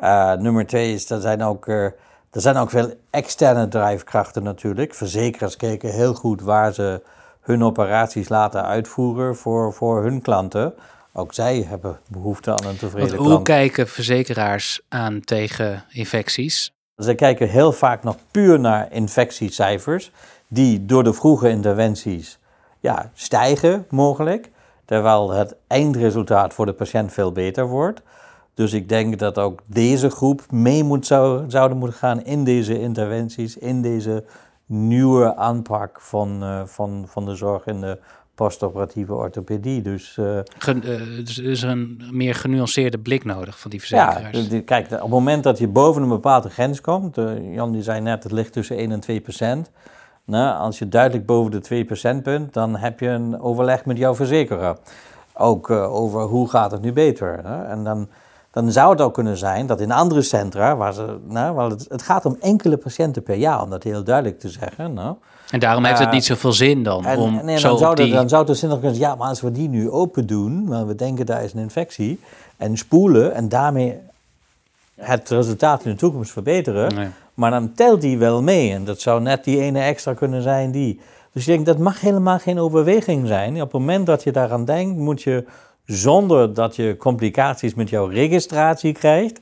Uh, 0.00 0.32
nummer 0.32 0.66
twee 0.66 0.94
is, 0.94 1.10
er 1.10 1.20
zijn 1.20 1.42
ook, 1.42 1.66
er 1.66 1.94
zijn 2.30 2.56
ook 2.56 2.70
veel 2.70 2.94
externe 3.10 3.68
drijfkrachten 3.68 4.42
natuurlijk. 4.42 4.94
Verzekeraars 4.94 5.56
kijken 5.56 5.90
heel 5.90 6.14
goed 6.14 6.40
waar 6.40 6.74
ze 6.74 7.02
hun 7.40 7.64
operaties 7.64 8.28
laten 8.28 8.64
uitvoeren 8.64 9.36
voor, 9.36 9.72
voor 9.72 10.02
hun 10.02 10.22
klanten. 10.22 10.74
Ook 11.12 11.34
zij 11.34 11.64
hebben 11.68 11.98
behoefte 12.08 12.50
aan 12.50 12.66
een 12.66 12.76
tevreden 12.76 13.16
Want 13.16 13.28
hoe 13.28 13.42
kijken 13.42 13.88
verzekeraars 13.88 14.80
aan 14.88 15.20
tegen 15.20 15.84
infecties? 15.88 16.72
Ze 16.98 17.14
kijken 17.14 17.48
heel 17.48 17.72
vaak 17.72 18.02
nog 18.02 18.16
puur 18.30 18.60
naar 18.60 18.92
infectiecijfers, 18.92 20.12
die 20.48 20.86
door 20.86 21.04
de 21.04 21.12
vroege 21.12 21.48
interventies 21.48 22.38
ja, 22.80 23.10
stijgen 23.14 23.86
mogelijk 23.90 24.50
terwijl 24.84 25.30
het 25.30 25.56
eindresultaat 25.66 26.54
voor 26.54 26.66
de 26.66 26.72
patiënt 26.72 27.12
veel 27.12 27.32
beter 27.32 27.66
wordt. 27.66 28.02
Dus 28.54 28.72
ik 28.72 28.88
denk 28.88 29.18
dat 29.18 29.38
ook 29.38 29.60
deze 29.66 30.10
groep 30.10 30.50
mee 30.50 30.84
moet, 30.84 31.06
zou, 31.06 31.50
zouden 31.50 31.78
moeten 31.78 31.98
gaan 31.98 32.24
in 32.24 32.44
deze 32.44 32.80
interventies, 32.80 33.56
in 33.56 33.82
deze 33.82 34.24
nieuwe 34.66 35.36
aanpak 35.36 36.00
van, 36.00 36.42
uh, 36.42 36.62
van, 36.64 37.04
van 37.08 37.24
de 37.24 37.34
zorg 37.34 37.66
in 37.66 37.80
de 37.80 37.98
postoperatieve 38.38 39.14
orthopedie. 39.14 39.82
Dus, 39.82 40.16
uh, 40.20 40.38
Gen, 40.58 40.82
uh, 40.86 41.24
dus 41.24 41.38
is 41.38 41.62
er 41.62 41.68
een 41.68 42.02
meer 42.10 42.34
genuanceerde 42.34 42.98
blik 42.98 43.24
nodig 43.24 43.58
van 43.58 43.70
die 43.70 43.80
verzekeraars? 43.80 44.48
Ja, 44.48 44.60
kijk, 44.64 44.86
op 44.92 45.00
het 45.00 45.08
moment 45.08 45.42
dat 45.42 45.58
je 45.58 45.68
boven 45.68 46.02
een 46.02 46.08
bepaalde 46.08 46.50
grens 46.50 46.80
komt, 46.80 47.16
Jan 47.50 47.72
die 47.72 47.82
zei 47.82 48.00
net, 48.00 48.22
het 48.22 48.32
ligt 48.32 48.52
tussen 48.52 48.76
1 48.76 48.92
en 48.92 49.00
2 49.00 49.20
procent. 49.20 49.70
Nou, 50.24 50.58
als 50.58 50.78
je 50.78 50.88
duidelijk 50.88 51.26
boven 51.26 51.50
de 51.50 51.86
2% 52.18 52.22
bent, 52.22 52.52
dan 52.52 52.76
heb 52.76 53.00
je 53.00 53.08
een 53.08 53.40
overleg 53.40 53.84
met 53.84 53.98
jouw 53.98 54.14
verzekeraar. 54.14 54.76
Ook 55.34 55.70
over 55.70 56.20
hoe 56.20 56.48
gaat 56.48 56.70
het 56.70 56.80
nu 56.80 56.92
beter. 56.92 57.40
Hè? 57.44 57.64
En 57.64 57.84
dan, 57.84 58.08
dan 58.50 58.72
zou 58.72 58.90
het 58.90 59.00
ook 59.00 59.14
kunnen 59.14 59.36
zijn 59.36 59.66
dat 59.66 59.80
in 59.80 59.92
andere 59.92 60.22
centra, 60.22 60.76
waar, 60.76 60.92
ze, 60.94 61.18
nou, 61.26 61.54
waar 61.54 61.70
het, 61.70 61.86
het, 61.88 62.02
gaat 62.02 62.26
om 62.26 62.36
enkele 62.40 62.76
patiënten 62.76 63.22
per 63.22 63.36
jaar, 63.36 63.62
om 63.62 63.70
dat 63.70 63.82
heel 63.82 64.04
duidelijk 64.04 64.40
te 64.40 64.48
zeggen. 64.48 64.92
Nou, 64.92 65.16
en 65.50 65.60
daarom 65.60 65.84
heeft 65.84 65.98
het 65.98 66.06
uh, 66.06 66.12
niet 66.12 66.24
zoveel 66.24 66.52
zin 66.52 66.82
dan 66.82 67.04
en, 67.04 67.18
om 67.18 67.44
nee, 67.44 67.58
zo 67.58 67.68
dan, 67.68 67.78
zou 67.78 67.94
die... 67.94 68.12
dan 68.12 68.28
zou 68.28 68.46
het 68.46 68.58
zinnig 68.58 68.78
kunnen 68.78 68.96
zijn, 68.96 69.10
ja, 69.10 69.16
maar 69.16 69.28
als 69.28 69.40
we 69.40 69.52
die 69.52 69.68
nu 69.68 69.90
open 69.90 70.26
doen, 70.26 70.66
want 70.66 70.86
we 70.86 70.94
denken 70.94 71.26
daar 71.26 71.44
is 71.44 71.52
een 71.52 71.60
infectie, 71.60 72.20
en 72.56 72.76
spoelen 72.76 73.34
en 73.34 73.48
daarmee 73.48 73.98
het 74.94 75.30
resultaat 75.30 75.84
in 75.84 75.90
de 75.90 75.96
toekomst 75.96 76.30
verbeteren. 76.32 77.12
Maar 77.34 77.50
dan 77.50 77.72
telt 77.74 78.00
die 78.00 78.18
wel 78.18 78.42
mee. 78.42 78.72
En 78.72 78.84
dat 78.84 79.00
zou 79.00 79.20
net 79.20 79.44
die 79.44 79.60
ene 79.60 79.80
extra 79.80 80.14
kunnen 80.14 80.42
zijn 80.42 80.70
die. 80.70 81.00
Dus 81.32 81.48
ik 81.48 81.54
denk, 81.54 81.66
dat 81.66 81.78
mag 81.78 82.00
helemaal 82.00 82.38
geen 82.38 82.58
overweging 82.58 83.26
zijn. 83.26 83.54
Op 83.54 83.60
het 83.60 83.72
moment 83.72 84.06
dat 84.06 84.22
je 84.22 84.32
daaraan 84.32 84.64
denkt, 84.64 84.98
moet 84.98 85.22
je 85.22 85.44
zonder 85.88 86.54
dat 86.54 86.76
je 86.76 86.96
complicaties 86.98 87.74
met 87.74 87.88
jouw 87.90 88.06
registratie 88.06 88.92
krijgt, 88.92 89.40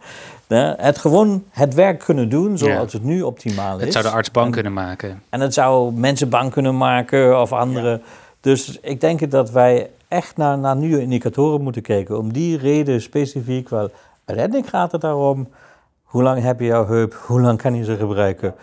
het 0.77 0.99
gewoon 0.99 1.45
het 1.51 1.75
werk 1.75 1.99
kunnen 1.99 2.29
doen 2.29 2.59
zoals 2.59 2.93
het 2.93 3.03
nu 3.03 3.23
optimaal 3.23 3.77
is. 3.77 3.85
Het 3.85 3.93
zou 3.93 4.05
de 4.05 4.11
arts 4.11 4.31
bang 4.31 4.53
kunnen 4.53 4.73
maken. 4.73 5.23
En 5.29 5.41
het 5.41 5.55
zou 5.55 5.93
mensen 5.93 6.29
bang 6.29 6.53
kunnen 6.53 6.77
maken 6.77 7.41
of 7.41 7.53
anderen. 7.53 8.03
Dus 8.41 8.79
ik 8.81 9.01
denk 9.01 9.31
dat 9.31 9.51
wij 9.51 9.91
echt 10.09 10.37
naar, 10.37 10.59
naar 10.59 10.77
nieuwe 10.77 11.03
indicatoren 11.03 11.63
moeten 11.63 11.83
kijken. 11.83 12.19
Om 12.19 12.33
die 12.33 12.59
reden 12.59 13.03
specifiek, 13.03 13.69
wel 13.69 13.91
uiteindelijk 14.25 14.69
gaat 14.69 14.93
het 14.93 15.01
daarom... 15.01 15.49
hoe 16.03 16.23
lang 16.23 16.43
heb 16.43 16.61
je 16.61 16.67
jouw 16.67 16.87
heup, 16.87 17.15
hoe 17.27 17.41
lang 17.41 17.59
kan 17.59 17.75
je 17.75 17.85
ze 17.85 17.97
gebruiken... 17.97 18.55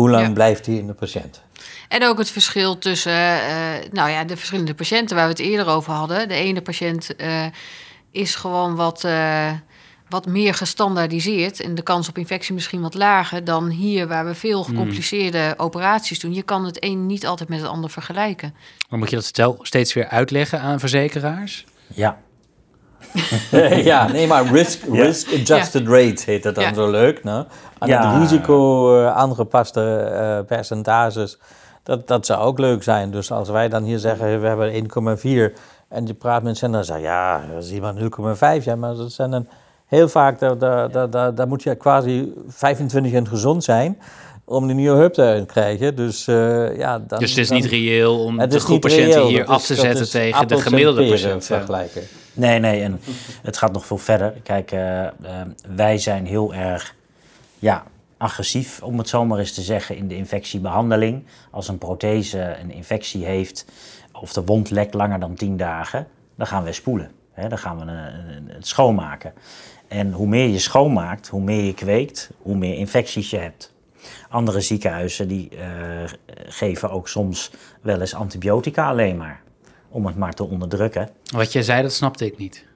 hoe 0.00 0.10
lang 0.10 0.34
blijft 0.34 0.64
die 0.64 0.78
in 0.78 0.86
de 0.86 0.92
patiënt. 0.92 1.42
En 1.88 2.04
ook 2.04 2.18
het 2.18 2.30
verschil 2.30 2.78
tussen 2.78 3.12
uh, 3.12 3.90
nou 3.90 4.10
ja, 4.10 4.24
de 4.24 4.36
verschillende 4.36 4.74
patiënten 4.74 5.16
waar 5.16 5.24
we 5.24 5.30
het 5.30 5.40
eerder 5.40 5.66
over 5.66 5.92
hadden. 5.92 6.28
De 6.28 6.34
ene 6.34 6.62
patiënt 6.62 7.10
uh, 7.16 7.44
is 8.10 8.34
gewoon 8.34 8.74
wat, 8.76 9.04
uh, 9.04 9.52
wat 10.08 10.26
meer 10.26 10.54
gestandaardiseerd 10.54 11.60
en 11.60 11.74
de 11.74 11.82
kans 11.82 12.08
op 12.08 12.18
infectie 12.18 12.54
misschien 12.54 12.80
wat 12.80 12.94
lager 12.94 13.44
dan 13.44 13.68
hier 13.68 14.08
waar 14.08 14.26
we 14.26 14.34
veel 14.34 14.64
hmm. 14.64 14.74
gecompliceerde 14.74 15.54
operaties 15.56 16.20
doen. 16.20 16.34
Je 16.34 16.42
kan 16.42 16.64
het 16.64 16.84
een 16.84 17.06
niet 17.06 17.26
altijd 17.26 17.48
met 17.48 17.60
het 17.60 17.68
ander 17.68 17.90
vergelijken. 17.90 18.54
Maar 18.88 18.98
moet 18.98 19.10
je 19.10 19.16
dat 19.16 19.24
stel 19.24 19.58
steeds 19.62 19.92
weer 19.92 20.08
uitleggen 20.08 20.60
aan 20.60 20.80
verzekeraars? 20.80 21.64
Ja. 21.94 22.18
ja, 23.90 24.08
nee, 24.08 24.26
maar 24.26 24.46
risk, 24.46 24.82
risk 24.92 25.32
adjusted 25.32 25.88
rate 25.88 26.22
heet 26.24 26.42
dat 26.42 26.54
dan 26.54 26.74
zo 26.74 26.90
leuk. 26.90 27.24
Nou? 27.24 27.46
Aan 27.80 27.88
ja. 27.88 28.12
het 28.12 28.20
risico 28.20 29.04
aangepaste 29.06 30.10
uh, 30.12 30.46
percentages. 30.46 31.38
Dat, 31.82 32.08
dat 32.08 32.26
zou 32.26 32.40
ook 32.40 32.58
leuk 32.58 32.82
zijn. 32.82 33.10
Dus 33.10 33.32
als 33.32 33.48
wij 33.48 33.68
dan 33.68 33.82
hier 33.82 33.98
zeggen, 33.98 34.40
we 34.40 34.46
hebben 34.46 34.72
1,4 35.52 35.58
en 35.88 36.06
je 36.06 36.14
praat 36.14 36.42
met 36.42 36.58
zender, 36.58 36.86
dan 36.86 36.96
zeg 36.96 37.02
ja, 37.02 37.40
dat 37.54 37.62
is 37.62 37.70
hier 37.70 37.80
maar 37.80 37.94
0,5. 38.58 38.64
Ja, 38.64 38.76
maar 38.76 38.94
dat 38.94 39.12
zijn 39.12 39.30
dan 39.30 39.46
heel 39.86 40.08
vaak, 40.08 40.38
daar, 40.38 40.58
daar, 40.58 41.10
daar, 41.10 41.34
daar, 41.34 41.48
moet 41.48 41.62
je 41.62 41.74
quasi 41.74 42.32
25 42.48 43.12
en 43.12 43.28
gezond 43.28 43.64
zijn 43.64 43.98
om 44.44 44.66
die 44.66 44.76
nieuwe 44.76 44.96
heup 44.96 45.12
te 45.12 45.44
krijgen. 45.46 45.96
Dus, 45.96 46.28
uh, 46.28 46.76
ja, 46.76 46.98
dan, 46.98 47.18
dus 47.18 47.30
het 47.30 47.38
is 47.38 47.50
niet 47.50 47.64
reëel 47.64 48.24
om 48.24 48.48
de 48.48 48.60
groep 48.60 48.80
patiënten 48.80 49.26
hier 49.26 49.44
af 49.44 49.66
te 49.66 49.74
zetten 49.74 50.10
tegen 50.10 50.48
de 50.48 50.60
gemiddelde 50.60 51.08
patiënt. 51.08 51.44
vergelijken. 51.44 52.02
Nee, 52.32 52.58
nee, 52.58 52.82
en 52.82 53.00
het 53.42 53.56
gaat 53.56 53.72
nog 53.72 53.86
veel 53.86 53.98
verder. 53.98 54.32
Kijk, 54.42 54.72
uh, 54.72 55.02
uh, 55.02 55.08
wij 55.76 55.98
zijn 55.98 56.26
heel 56.26 56.54
erg 56.54 56.94
ja, 57.60 57.84
agressief, 58.16 58.82
om 58.82 58.98
het 58.98 59.08
zo 59.08 59.24
maar 59.24 59.38
eens 59.38 59.54
te 59.54 59.62
zeggen, 59.62 59.96
in 59.96 60.08
de 60.08 60.16
infectiebehandeling. 60.16 61.24
Als 61.50 61.68
een 61.68 61.78
prothese 61.78 62.56
een 62.60 62.70
infectie 62.70 63.24
heeft 63.24 63.64
of 64.12 64.32
de 64.32 64.44
wond 64.44 64.70
lekt 64.70 64.94
langer 64.94 65.20
dan 65.20 65.34
10 65.34 65.56
dagen, 65.56 66.06
dan 66.36 66.46
gaan 66.46 66.64
we 66.64 66.72
spoelen. 66.72 67.10
Hè, 67.32 67.48
dan 67.48 67.58
gaan 67.58 67.78
we 67.78 67.92
het 68.52 68.66
schoonmaken. 68.66 69.32
En 69.88 70.12
hoe 70.12 70.26
meer 70.26 70.48
je 70.48 70.58
schoonmaakt, 70.58 71.28
hoe 71.28 71.40
meer 71.40 71.64
je 71.64 71.74
kweekt, 71.74 72.30
hoe 72.42 72.56
meer 72.56 72.76
infecties 72.76 73.30
je 73.30 73.36
hebt. 73.36 73.74
Andere 74.28 74.60
ziekenhuizen 74.60 75.28
die 75.28 75.48
uh, 75.52 75.60
geven 76.46 76.90
ook 76.90 77.08
soms 77.08 77.50
wel 77.82 78.00
eens 78.00 78.14
antibiotica 78.14 78.88
alleen 78.88 79.16
maar. 79.16 79.42
Om 79.88 80.06
het 80.06 80.16
maar 80.16 80.32
te 80.32 80.44
onderdrukken. 80.44 81.08
Wat 81.32 81.52
jij 81.52 81.62
zei, 81.62 81.82
dat 81.82 81.92
snapte 81.92 82.26
ik 82.26 82.38
niet. 82.38 82.66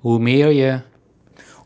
Hoe 0.00 0.18
meer 0.18 0.52
je 0.52 0.80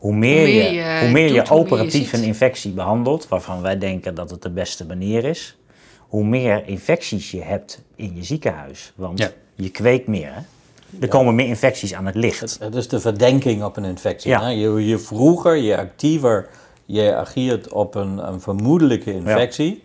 hoe 0.03 0.15
meer, 0.15 0.47
je, 0.47 0.99
hoe 0.99 1.11
meer 1.11 1.33
je 1.33 1.49
operatief 1.49 2.13
een 2.13 2.23
infectie 2.23 2.71
behandelt, 2.71 3.27
waarvan 3.27 3.61
wij 3.61 3.77
denken 3.77 4.15
dat 4.15 4.29
het 4.29 4.41
de 4.41 4.49
beste 4.49 4.85
manier 4.85 5.23
is, 5.23 5.57
hoe 5.97 6.23
meer 6.23 6.67
infecties 6.67 7.31
je 7.31 7.41
hebt 7.41 7.81
in 7.95 8.15
je 8.15 8.23
ziekenhuis. 8.23 8.91
Want 8.95 9.33
je 9.55 9.69
kweekt 9.69 10.07
meer. 10.07 10.31
Hè? 10.33 10.41
Er 10.99 11.07
komen 11.07 11.35
meer 11.35 11.45
infecties 11.45 11.93
aan 11.93 12.05
het 12.05 12.15
licht. 12.15 12.57
Het, 12.59 12.75
is 12.75 12.87
de 12.87 12.99
verdenking 12.99 13.63
op 13.63 13.77
een 13.77 13.85
infectie. 13.85 14.29
Ja. 14.29 14.47
Je, 14.47 14.87
je 14.87 14.97
vroeger, 14.97 15.55
je 15.55 15.77
actiever 15.77 16.49
je 16.85 17.15
ageert 17.15 17.71
op 17.71 17.95
een, 17.95 18.27
een 18.27 18.41
vermoedelijke 18.41 19.13
infectie, 19.13 19.83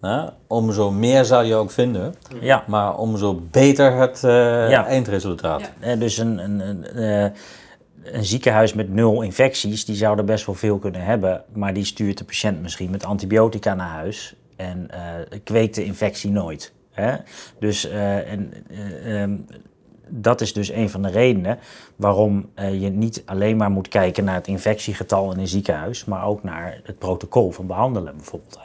nou, 0.00 0.30
umso 0.48 0.90
meer 0.90 1.24
zal 1.24 1.42
je 1.42 1.54
ook 1.54 1.70
vinden. 1.70 2.14
Ja. 2.40 2.64
Maar 2.66 3.00
umzo 3.00 3.40
beter 3.50 3.92
het 3.92 4.22
uh, 4.24 4.72
eindresultaat. 4.72 5.70
Ja. 5.80 5.96
dus 5.96 6.18
een, 6.18 6.38
een, 6.38 6.60
een, 6.60 6.84
eh, 6.84 7.30
een 8.02 8.24
ziekenhuis 8.24 8.74
met 8.74 8.92
nul 8.92 9.22
infecties, 9.22 9.84
die 9.84 9.96
zou 9.96 10.18
er 10.18 10.24
best 10.24 10.46
wel 10.46 10.54
veel 10.54 10.78
kunnen 10.78 11.04
hebben, 11.04 11.44
maar 11.52 11.74
die 11.74 11.84
stuurt 11.84 12.18
de 12.18 12.24
patiënt 12.24 12.62
misschien 12.62 12.90
met 12.90 13.04
antibiotica 13.04 13.74
naar 13.74 13.88
huis 13.88 14.34
en 14.56 14.88
uh, 14.90 15.38
kweekt 15.44 15.74
de 15.74 15.84
infectie 15.84 16.30
nooit. 16.30 16.72
Hè? 16.90 17.16
Dus 17.58 17.86
uh, 17.86 18.32
en, 18.32 18.52
uh, 18.70 19.20
um, 19.22 19.46
dat 20.08 20.40
is 20.40 20.52
dus 20.52 20.70
een 20.70 20.90
van 20.90 21.02
de 21.02 21.10
redenen 21.10 21.58
waarom 21.96 22.50
je 22.56 22.90
niet 22.90 23.22
alleen 23.26 23.56
maar 23.56 23.70
moet 23.70 23.88
kijken 23.88 24.24
naar 24.24 24.34
het 24.34 24.46
infectiegetal 24.46 25.32
in 25.32 25.38
een 25.38 25.48
ziekenhuis, 25.48 26.04
maar 26.04 26.24
ook 26.24 26.42
naar 26.42 26.80
het 26.84 26.98
protocol 26.98 27.50
van 27.50 27.66
behandelen 27.66 28.16
bijvoorbeeld. 28.16 28.58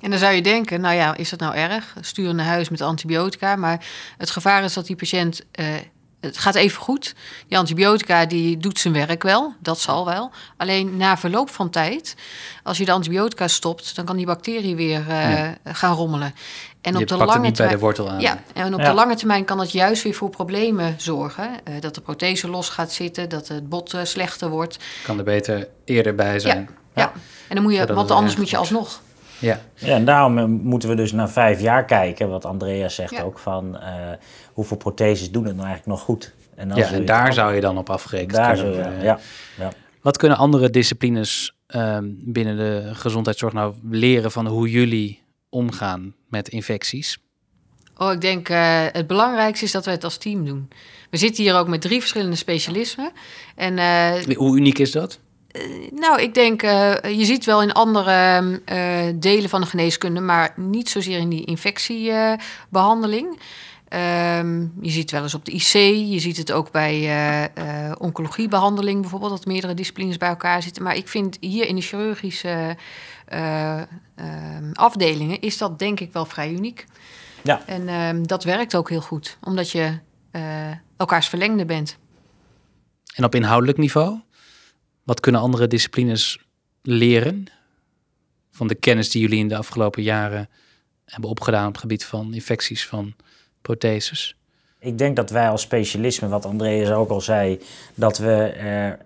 En 0.00 0.10
dan 0.10 0.18
zou 0.18 0.34
je 0.34 0.42
denken, 0.42 0.80
nou 0.80 0.94
ja, 0.94 1.16
is 1.16 1.30
dat 1.30 1.40
nou 1.40 1.54
erg? 1.54 1.96
Stuur 2.00 2.34
naar 2.34 2.46
huis 2.46 2.68
met 2.68 2.80
antibiotica. 2.80 3.56
Maar 3.56 3.86
het 4.18 4.30
gevaar 4.30 4.64
is 4.64 4.74
dat 4.74 4.86
die 4.86 4.96
patiënt 4.96 5.46
het 6.24 6.38
gaat 6.38 6.54
even 6.54 6.80
goed. 6.80 7.14
Die 7.48 7.58
antibiotica 7.58 8.26
die 8.26 8.56
doet 8.56 8.78
zijn 8.78 8.94
werk 8.94 9.22
wel, 9.22 9.54
dat 9.58 9.80
zal 9.80 10.04
wel. 10.04 10.30
Alleen 10.56 10.96
na 10.96 11.16
verloop 11.16 11.50
van 11.50 11.70
tijd, 11.70 12.14
als 12.62 12.78
je 12.78 12.84
de 12.84 12.92
antibiotica 12.92 13.48
stopt, 13.48 13.96
dan 13.96 14.04
kan 14.04 14.16
die 14.16 14.26
bacterie 14.26 14.76
weer 14.76 15.04
uh, 15.08 15.48
gaan 15.64 15.94
rommelen. 15.94 16.34
En 16.80 16.96
op 16.96 17.06
de 17.06 17.16
lange 17.16 17.30
termijn, 17.32 17.52
bij 17.52 17.68
de 17.68 17.78
wortel 17.78 18.10
aan. 18.10 18.20
Ja, 18.20 18.42
en 18.54 18.74
op 18.74 18.80
de 18.80 18.92
lange 18.92 19.14
termijn 19.14 19.44
kan 19.44 19.58
dat 19.58 19.72
juist 19.72 20.02
weer 20.02 20.14
voor 20.14 20.30
problemen 20.30 20.94
zorgen. 20.98 21.50
Uh, 21.68 21.80
dat 21.80 21.94
de 21.94 22.00
prothese 22.00 22.48
los 22.48 22.68
gaat 22.68 22.92
zitten, 22.92 23.28
dat 23.28 23.48
het 23.48 23.68
bot 23.68 23.94
uh, 23.94 24.00
slechter 24.04 24.48
wordt. 24.48 24.78
Kan 25.02 25.18
er 25.18 25.24
beter 25.24 25.68
eerder 25.84 26.14
bij 26.14 26.38
zijn. 26.38 26.68
Ja, 26.94 27.02
ja. 27.02 27.12
en 27.48 27.54
dan 27.54 27.64
moet 27.64 27.74
je, 27.74 27.94
want 27.94 28.10
anders 28.10 28.36
moet 28.36 28.50
je 28.50 28.56
alsnog. 28.56 29.00
Ja. 29.44 29.60
ja, 29.74 29.94
en 29.94 30.04
daarom 30.04 30.50
moeten 30.50 30.88
we 30.88 30.94
dus 30.94 31.12
naar 31.12 31.30
vijf 31.30 31.60
jaar 31.60 31.84
kijken, 31.84 32.28
wat 32.28 32.44
Andreas 32.44 32.94
zegt 32.94 33.22
ook 33.22 33.38
van 33.38 33.78
hoeveel 34.52 34.76
protheses 34.76 35.30
doen 35.30 35.44
het 35.44 35.56
nou 35.56 35.66
eigenlijk 35.66 35.98
nog 35.98 36.06
goed. 36.06 36.34
En, 36.54 36.70
ja, 36.74 36.92
en 36.92 37.04
daar 37.04 37.32
zou 37.32 37.54
je 37.54 37.60
dan 37.60 37.78
op 37.78 37.90
afgerekend 37.90 38.32
daar 38.32 38.54
kunnen 38.54 38.74
worden. 38.74 39.02
Ja, 39.02 39.18
ja. 39.58 39.70
Wat 40.02 40.16
kunnen 40.16 40.38
andere 40.38 40.70
disciplines 40.70 41.56
ehm, 41.66 42.04
binnen 42.08 42.56
de 42.56 42.90
gezondheidszorg 42.92 43.52
nou 43.52 43.74
leren 43.90 44.30
van 44.30 44.46
hoe 44.46 44.70
jullie 44.70 45.22
omgaan 45.48 46.14
met 46.28 46.48
infecties? 46.48 47.18
Oh, 47.96 48.12
ik 48.12 48.20
denk 48.20 48.48
uh, 48.48 48.86
het 48.92 49.06
belangrijkste 49.06 49.64
is 49.64 49.72
dat 49.72 49.84
we 49.84 49.90
het 49.90 50.04
als 50.04 50.16
team 50.16 50.44
doen. 50.44 50.68
We 51.10 51.16
zitten 51.16 51.44
hier 51.44 51.56
ook 51.56 51.68
met 51.68 51.80
drie 51.80 52.00
verschillende 52.00 52.36
specialismen. 52.36 53.12
En, 53.56 53.76
uh, 53.78 54.36
hoe 54.36 54.56
uniek 54.56 54.78
is 54.78 54.92
dat? 54.92 55.20
Uh, 55.56 55.90
nou, 55.90 56.20
ik 56.20 56.34
denk, 56.34 56.60
je 56.60 57.24
ziet 57.24 57.44
wel 57.44 57.62
in 57.62 57.72
andere 57.72 58.60
delen 59.14 59.48
van 59.48 59.60
de 59.60 59.66
geneeskunde, 59.66 60.20
maar 60.20 60.52
niet 60.56 60.88
zozeer 60.88 61.18
in 61.18 61.28
die 61.28 61.44
infectiebehandeling. 61.44 63.38
Ehm, 63.94 64.66
je 64.80 64.90
ziet 64.90 65.10
wel 65.10 65.22
eens 65.22 65.34
op 65.34 65.44
de 65.44 65.52
IC, 65.52 65.72
je 66.12 66.18
ziet 66.18 66.36
het 66.36 66.52
ook 66.52 66.70
bij 66.70 67.00
uh, 67.58 67.92
oncologiebehandeling 67.98 69.00
bijvoorbeeld, 69.00 69.30
dat 69.30 69.46
meerdere 69.46 69.74
disciplines 69.74 70.16
bij 70.16 70.28
elkaar 70.28 70.62
zitten. 70.62 70.82
Maar 70.82 70.96
ik 70.96 71.08
vind 71.08 71.36
hier 71.40 71.66
in 71.66 71.76
de 71.76 71.82
chirurgische 71.82 72.76
uh, 73.34 73.82
afdelingen 74.72 75.40
is 75.40 75.58
dat 75.58 75.78
denk 75.78 76.00
ik 76.00 76.12
wel 76.12 76.24
vrij 76.24 76.52
uniek. 76.52 76.84
Ja. 77.42 77.62
En 77.66 77.88
ehm, 77.88 78.22
dat 78.22 78.44
werkt 78.44 78.76
ook 78.76 78.88
heel 78.88 79.00
goed, 79.00 79.38
omdat 79.40 79.70
je 79.70 79.98
elkaars 80.96 81.28
verlengde 81.28 81.64
bent. 81.64 81.98
En 83.14 83.24
op 83.24 83.34
inhoudelijk 83.34 83.78
niveau, 83.78 84.18
wat 85.04 85.20
kunnen 85.20 85.40
andere 85.40 85.66
disciplines 85.66 86.38
leren 86.82 87.46
van 88.50 88.66
de 88.66 88.74
kennis 88.74 89.10
die 89.10 89.20
jullie 89.20 89.38
in 89.38 89.48
de 89.48 89.56
afgelopen 89.56 90.02
jaren 90.02 90.48
hebben 91.04 91.30
opgedaan 91.30 91.66
op 91.66 91.72
het 91.72 91.80
gebied 91.80 92.04
van 92.04 92.34
infecties 92.34 92.86
van 92.86 93.14
protheses? 93.62 94.36
Ik 94.78 94.98
denk 94.98 95.16
dat 95.16 95.30
wij 95.30 95.48
als 95.48 95.62
specialisme, 95.62 96.28
wat 96.28 96.44
Andreas 96.44 96.90
ook 96.90 97.10
al 97.10 97.20
zei, 97.20 97.60
dat 97.94 98.18
we 98.18 98.32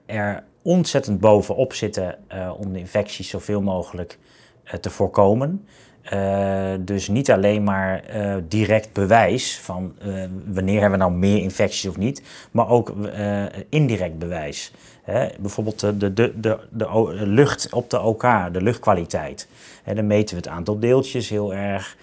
er, 0.07 0.45
ontzettend 0.63 1.21
bovenop 1.21 1.73
zitten 1.73 2.19
uh, 2.33 2.53
om 2.59 2.73
de 2.73 2.79
infecties 2.79 3.29
zoveel 3.29 3.61
mogelijk 3.61 4.19
uh, 4.65 4.73
te 4.73 4.91
voorkomen. 4.91 5.67
Uh, 6.13 6.71
dus 6.81 7.09
niet 7.09 7.31
alleen 7.31 7.65
maar 7.65 8.03
direct 8.49 8.93
bewijs 8.93 9.59
van 9.59 9.95
wanneer 10.47 10.81
hebben 10.81 10.99
we 10.99 11.05
nou 11.05 11.17
meer 11.17 11.39
infecties 11.39 11.87
of 11.87 11.97
niet, 11.97 12.23
maar 12.51 12.69
ook 12.69 12.93
indirect 13.69 14.19
bewijs. 14.19 14.73
Hè? 15.03 15.29
Bijvoorbeeld 15.39 15.81
de, 15.81 15.97
de, 15.97 16.13
de, 16.13 16.59
de, 16.71 16.87
lucht 17.27 17.73
op 17.73 17.91
de 17.91 18.01
OK, 18.01 18.23
de 18.53 18.63
luchtkwaliteit. 18.63 19.49
Hè, 19.83 19.95
dan 19.95 20.07
meten 20.07 20.37
we 20.37 20.41
het 20.41 20.51
aantal 20.51 20.79
deeltjes 20.79 21.29
heel 21.29 21.55
erg. 21.55 21.97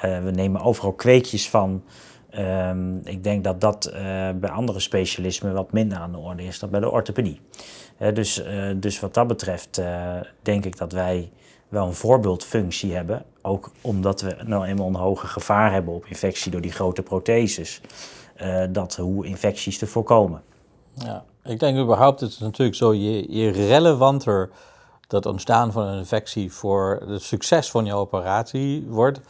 we 0.00 0.30
nemen 0.34 0.60
overal 0.60 0.92
kweekjes 0.92 1.48
van. 1.48 1.82
Ehm, 2.30 2.96
ik 3.04 3.24
denk 3.24 3.44
dat 3.44 3.60
dat 3.60 3.84
eh, 3.84 4.00
bij 4.34 4.50
andere 4.50 4.80
specialismen 4.80 5.54
wat 5.54 5.72
minder 5.72 5.98
aan 5.98 6.12
de 6.12 6.18
orde 6.18 6.44
is 6.44 6.58
dan 6.58 6.70
bij 6.70 6.80
de 6.80 6.90
orthopedie. 6.90 7.40
dus, 8.14 8.42
dus 8.76 9.00
wat 9.00 9.14
dat 9.14 9.26
betreft 9.26 9.82
denk 10.42 10.64
ik 10.64 10.76
dat 10.76 10.92
wij 10.92 11.30
wel 11.68 11.86
een 11.86 11.94
voorbeeldfunctie 11.94 12.94
hebben. 12.94 13.24
Ook 13.42 13.70
omdat 13.80 14.20
we 14.20 14.36
nou 14.44 14.66
eenmaal 14.66 14.86
een 14.86 14.94
hoger 14.94 15.28
gevaar 15.28 15.72
hebben 15.72 15.94
op 15.94 16.06
infectie 16.06 16.50
door 16.50 16.60
die 16.60 16.72
grote 16.72 17.02
protheses. 17.02 17.80
dat 18.70 18.96
hoe 18.96 19.26
infecties 19.26 19.78
te 19.78 19.86
voorkomen. 19.86 20.42
Ja, 20.94 21.24
ik 21.44 21.60
denk 21.60 21.78
überhaupt, 21.78 22.20
het 22.20 22.30
is 22.30 22.38
natuurlijk 22.38 22.76
zo, 22.76 22.94
je, 22.94 23.32
je 23.32 23.50
relevanter 23.50 24.50
dat 25.08 25.26
ontstaan 25.26 25.72
van 25.72 25.86
een 25.86 25.98
infectie 25.98 26.52
voor 26.52 27.02
het 27.06 27.22
succes 27.22 27.70
van 27.70 27.84
je 27.84 27.94
operatie 27.94 28.86
wordt, 28.88 29.20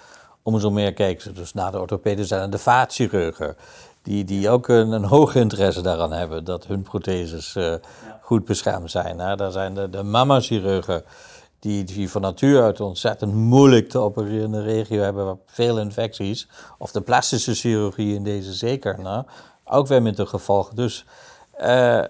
umso 0.45 0.71
meer 0.71 0.93
kijken 0.93 1.23
ze 1.23 1.33
dus 1.33 1.53
naar 1.53 1.73
de 1.73 1.81
orthopeden 1.81 2.41
en 2.41 2.51
de 2.51 2.59
vaatchirurgen. 2.59 3.57
Die, 4.03 4.25
die 4.25 4.51
ook 4.51 4.69
een, 4.69 4.93
een 4.93 5.05
hoog 5.05 5.35
interesse 5.35 5.81
daaraan 5.81 6.13
hebben 6.13 6.45
dat 6.45 6.67
hun 6.67 6.83
protheses 6.83 7.55
uh, 7.57 7.75
goed 8.21 8.45
beschermd 8.45 8.91
zijn. 8.91 9.19
Hè. 9.19 9.37
Daar 9.37 9.51
zijn 9.51 9.75
de, 9.75 9.91
de 9.91 10.03
mama-chirurgen 10.03 11.05
die, 11.59 11.85
die 11.85 12.11
van 12.11 12.21
natuur 12.21 12.63
uit 12.63 12.81
ontzettend 12.81 13.35
moeilijk 13.35 13.89
te 13.89 13.99
opereren 13.99 14.63
regio 14.63 15.01
hebben, 15.01 15.41
veel 15.47 15.79
infecties. 15.79 16.49
Of 16.79 16.93
de 16.93 17.01
plastische 17.01 17.55
chirurgie 17.55 18.15
in 18.15 18.25
deze 18.25 18.53
zeker. 18.53 19.01
Nou, 19.01 19.25
ook 19.65 19.87
weer 19.87 20.03
met 20.03 20.17
de 20.17 20.27
gevolgen. 20.27 20.77
Dus 20.77 21.05
uh, 21.61 22.05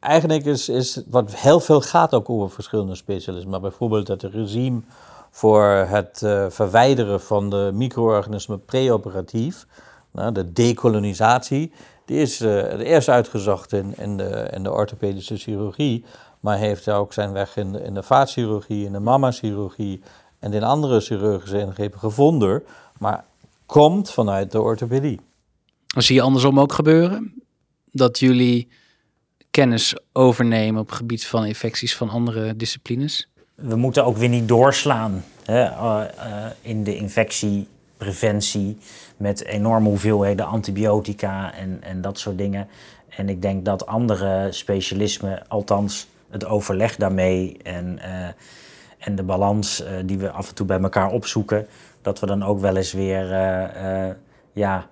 eigenlijk 0.00 0.44
is, 0.44 0.68
is 0.68 1.02
wat 1.06 1.34
heel 1.34 1.60
veel 1.60 1.80
gaat 1.80 2.14
ook 2.14 2.30
over 2.30 2.50
verschillende 2.50 2.94
specialismen. 2.94 3.50
Maar 3.50 3.60
bijvoorbeeld 3.60 4.08
het 4.08 4.22
regime 4.22 4.80
voor 5.30 5.64
het 5.68 6.20
uh, 6.24 6.46
verwijderen 6.48 7.20
van 7.20 7.50
de 7.50 7.70
micro-organismen 7.74 8.64
preoperatief, 8.64 9.66
nou, 10.10 10.32
de 10.32 10.52
decolonisatie, 10.52 11.72
die 12.04 12.20
is 12.20 12.40
uh, 12.40 12.78
eerst 12.78 13.08
uitgezocht 13.08 13.72
in, 13.72 14.16
de, 14.16 14.48
in 14.50 14.62
de 14.62 14.72
orthopedische 14.72 15.36
chirurgie, 15.36 16.04
maar 16.44 16.58
heeft 16.58 16.88
ook 16.88 17.12
zijn 17.12 17.32
weg 17.32 17.56
in 17.56 17.72
de, 17.72 17.82
in 17.82 17.94
de 17.94 18.02
vaatchirurgie, 18.02 18.84
in 18.84 18.92
de 18.92 19.00
mama-chirurgie 19.00 20.00
en 20.38 20.52
in 20.52 20.62
andere 20.62 21.00
chirurgische 21.00 21.58
ingrepen 21.58 21.98
gevonden, 21.98 22.62
maar 22.98 23.24
komt 23.66 24.10
vanuit 24.10 24.52
de 24.52 24.60
orthopedie. 24.60 25.20
Zie 25.96 26.14
je 26.14 26.22
andersom 26.22 26.60
ook 26.60 26.72
gebeuren? 26.72 27.42
Dat 27.92 28.18
jullie 28.18 28.68
kennis 29.50 29.96
overnemen 30.12 30.80
op 30.80 30.86
het 30.88 30.96
gebied 30.96 31.26
van 31.26 31.44
infecties 31.44 31.96
van 31.96 32.08
andere 32.08 32.56
disciplines? 32.56 33.28
We 33.54 33.76
moeten 33.76 34.04
ook 34.04 34.16
weer 34.16 34.28
niet 34.28 34.48
doorslaan 34.48 35.24
hè, 35.44 35.64
uh, 35.64 36.02
in 36.60 36.84
de 36.84 36.96
infectiepreventie 36.96 38.78
met 39.16 39.44
enorme 39.44 39.88
hoeveelheden 39.88 40.46
antibiotica 40.46 41.54
en, 41.54 41.78
en 41.82 42.00
dat 42.00 42.18
soort 42.18 42.38
dingen. 42.38 42.68
En 43.08 43.28
ik 43.28 43.42
denk 43.42 43.64
dat 43.64 43.86
andere 43.86 44.48
specialismen, 44.50 45.48
althans 45.48 46.12
het 46.34 46.46
overleg 46.46 46.96
daarmee 46.96 47.56
en, 47.62 47.98
uh, 47.98 48.26
en 48.98 49.14
de 49.14 49.22
balans 49.22 49.84
die 50.04 50.18
we 50.18 50.30
af 50.30 50.48
en 50.48 50.54
toe 50.54 50.66
bij 50.66 50.80
elkaar 50.80 51.10
opzoeken, 51.10 51.66
dat 52.02 52.20
we 52.20 52.26
dan 52.26 52.42
ook 52.42 52.60
wel 52.60 52.76
eens 52.76 52.92
weer 52.92 53.26
ja, 54.52 54.86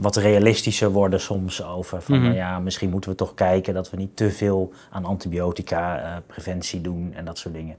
wat 0.00 0.16
realistischer 0.16 0.90
worden 0.90 1.20
soms 1.20 1.64
over 1.64 2.02
van, 2.02 2.14
mhm. 2.14 2.24
nou 2.24 2.36
ja, 2.36 2.58
misschien 2.58 2.90
moeten 2.90 3.10
we 3.10 3.16
toch 3.16 3.34
kijken 3.34 3.74
dat 3.74 3.90
we 3.90 3.96
niet 3.96 4.16
te 4.16 4.30
veel 4.30 4.72
aan 4.90 5.04
antibiotica-preventie 5.04 6.78
eh, 6.78 6.84
doen 6.84 7.12
en 7.14 7.24
dat 7.24 7.38
soort 7.38 7.54
dingen. 7.54 7.76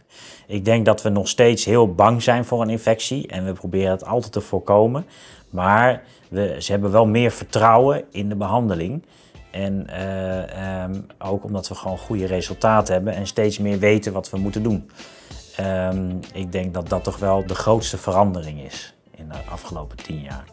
Ik 0.48 0.66
denk 0.66 0.86
dat 0.86 1.02
we 1.02 1.10
nog 1.10 1.28
steeds 1.28 1.66
heel 1.66 1.94
bang 1.94 2.24
zijn 2.24 2.46
voor 2.46 2.62
een 2.62 2.70
infectie 2.70 3.28
en 3.28 3.46
we 3.46 3.54
proberen 3.54 3.92
het 3.92 4.06
altijd 4.06 4.32
te 4.32 4.42
voorkomen. 4.42 5.06
Maar 5.50 6.04
we, 6.30 6.56
ze 6.60 6.72
hebben 6.72 6.92
wel 6.92 7.06
meer 7.06 7.32
vertrouwen 7.32 8.04
in 8.12 8.30
de 8.30 8.36
behandeling. 8.36 9.04
En 9.52 9.88
uh, 9.90 10.84
um, 10.84 11.08
ook 11.18 11.44
omdat 11.44 11.68
we 11.68 11.76
gewoon 11.76 11.98
goede 11.98 12.26
resultaten 12.26 12.94
hebben 12.94 13.14
en 13.14 13.28
steeds 13.28 13.58
meer 13.58 13.80
weten 13.80 14.14
wat 14.14 14.30
we 14.30 14.38
moeten 14.38 14.64
doen. 14.64 14.92
Um, 15.60 16.20
ik 16.34 16.52
denk 16.52 16.74
dat 16.74 16.90
dat 16.90 17.04
toch 17.04 17.18
wel 17.18 17.46
de 17.46 17.56
grootste 17.56 17.98
verandering 17.98 18.62
is 18.64 18.94
in 19.16 19.28
de 19.30 19.36
afgelopen 19.50 19.98
tien 19.98 20.22
jaar. 20.22 20.44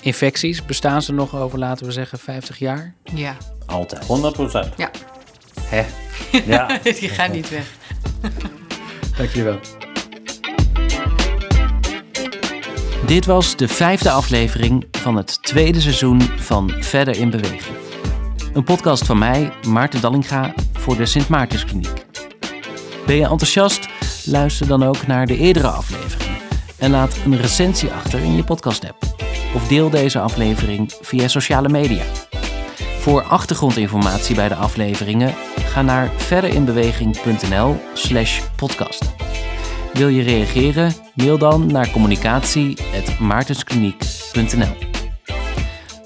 Infecties, 0.00 0.64
bestaan 0.64 1.02
ze 1.02 1.12
nog 1.12 1.36
over, 1.36 1.58
laten 1.58 1.86
we 1.86 1.92
zeggen, 1.92 2.18
50 2.18 2.58
jaar? 2.58 2.94
Ja. 3.14 3.36
Altijd. 3.66 4.06
100 4.06 4.34
procent. 4.34 4.74
Ja. 4.76 4.90
Hè? 5.60 5.84
Ja. 6.46 6.78
Die 6.82 7.08
gaan 7.08 7.30
niet 7.30 7.50
weg. 7.50 7.72
Dankjewel. 9.16 9.58
Dit 13.06 13.26
was 13.26 13.56
de 13.56 13.68
vijfde 13.68 14.10
aflevering 14.10 14.86
van 14.90 15.16
het 15.16 15.42
tweede 15.42 15.80
seizoen 15.80 16.20
van 16.20 16.70
Verder 16.80 17.18
in 17.18 17.30
Beweging. 17.30 17.76
Een 18.52 18.64
podcast 18.64 19.06
van 19.06 19.18
mij, 19.18 19.52
Maarten 19.68 20.00
Dallinga, 20.00 20.54
voor 20.72 20.96
de 20.96 21.06
Sint 21.06 21.28
Maartenskliniek. 21.28 22.06
Ben 23.06 23.16
je 23.16 23.22
enthousiast? 23.22 23.88
Luister 24.24 24.66
dan 24.66 24.82
ook 24.82 25.06
naar 25.06 25.26
de 25.26 25.36
eerdere 25.36 25.68
afleveringen 25.68 26.40
en 26.78 26.90
laat 26.90 27.18
een 27.24 27.36
recensie 27.36 27.90
achter 27.90 28.20
in 28.20 28.36
je 28.36 28.44
podcast-app 28.44 28.96
of 29.54 29.68
deel 29.68 29.90
deze 29.90 30.20
aflevering 30.20 30.92
via 31.00 31.28
sociale 31.28 31.68
media. 31.68 32.02
Voor 32.98 33.22
achtergrondinformatie 33.22 34.34
bij 34.34 34.48
de 34.48 34.54
afleveringen 34.54 35.34
ga 35.56 35.82
naar 35.82 36.10
verderinbeweging.nl/slash 36.16 38.40
podcast. 38.56 39.14
Wil 39.92 40.08
je 40.08 40.22
reageren? 40.22 40.92
Mail 41.14 41.38
dan 41.38 41.66
naar 41.66 41.90
communicatie.maartenskliniek.nl. 41.90 44.76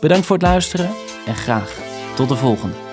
Bedankt 0.01 0.27
voor 0.27 0.37
het 0.37 0.45
luisteren 0.45 0.91
en 1.27 1.35
graag 1.35 1.86
tot 2.17 2.29
de 2.29 2.37
volgende. 2.37 2.86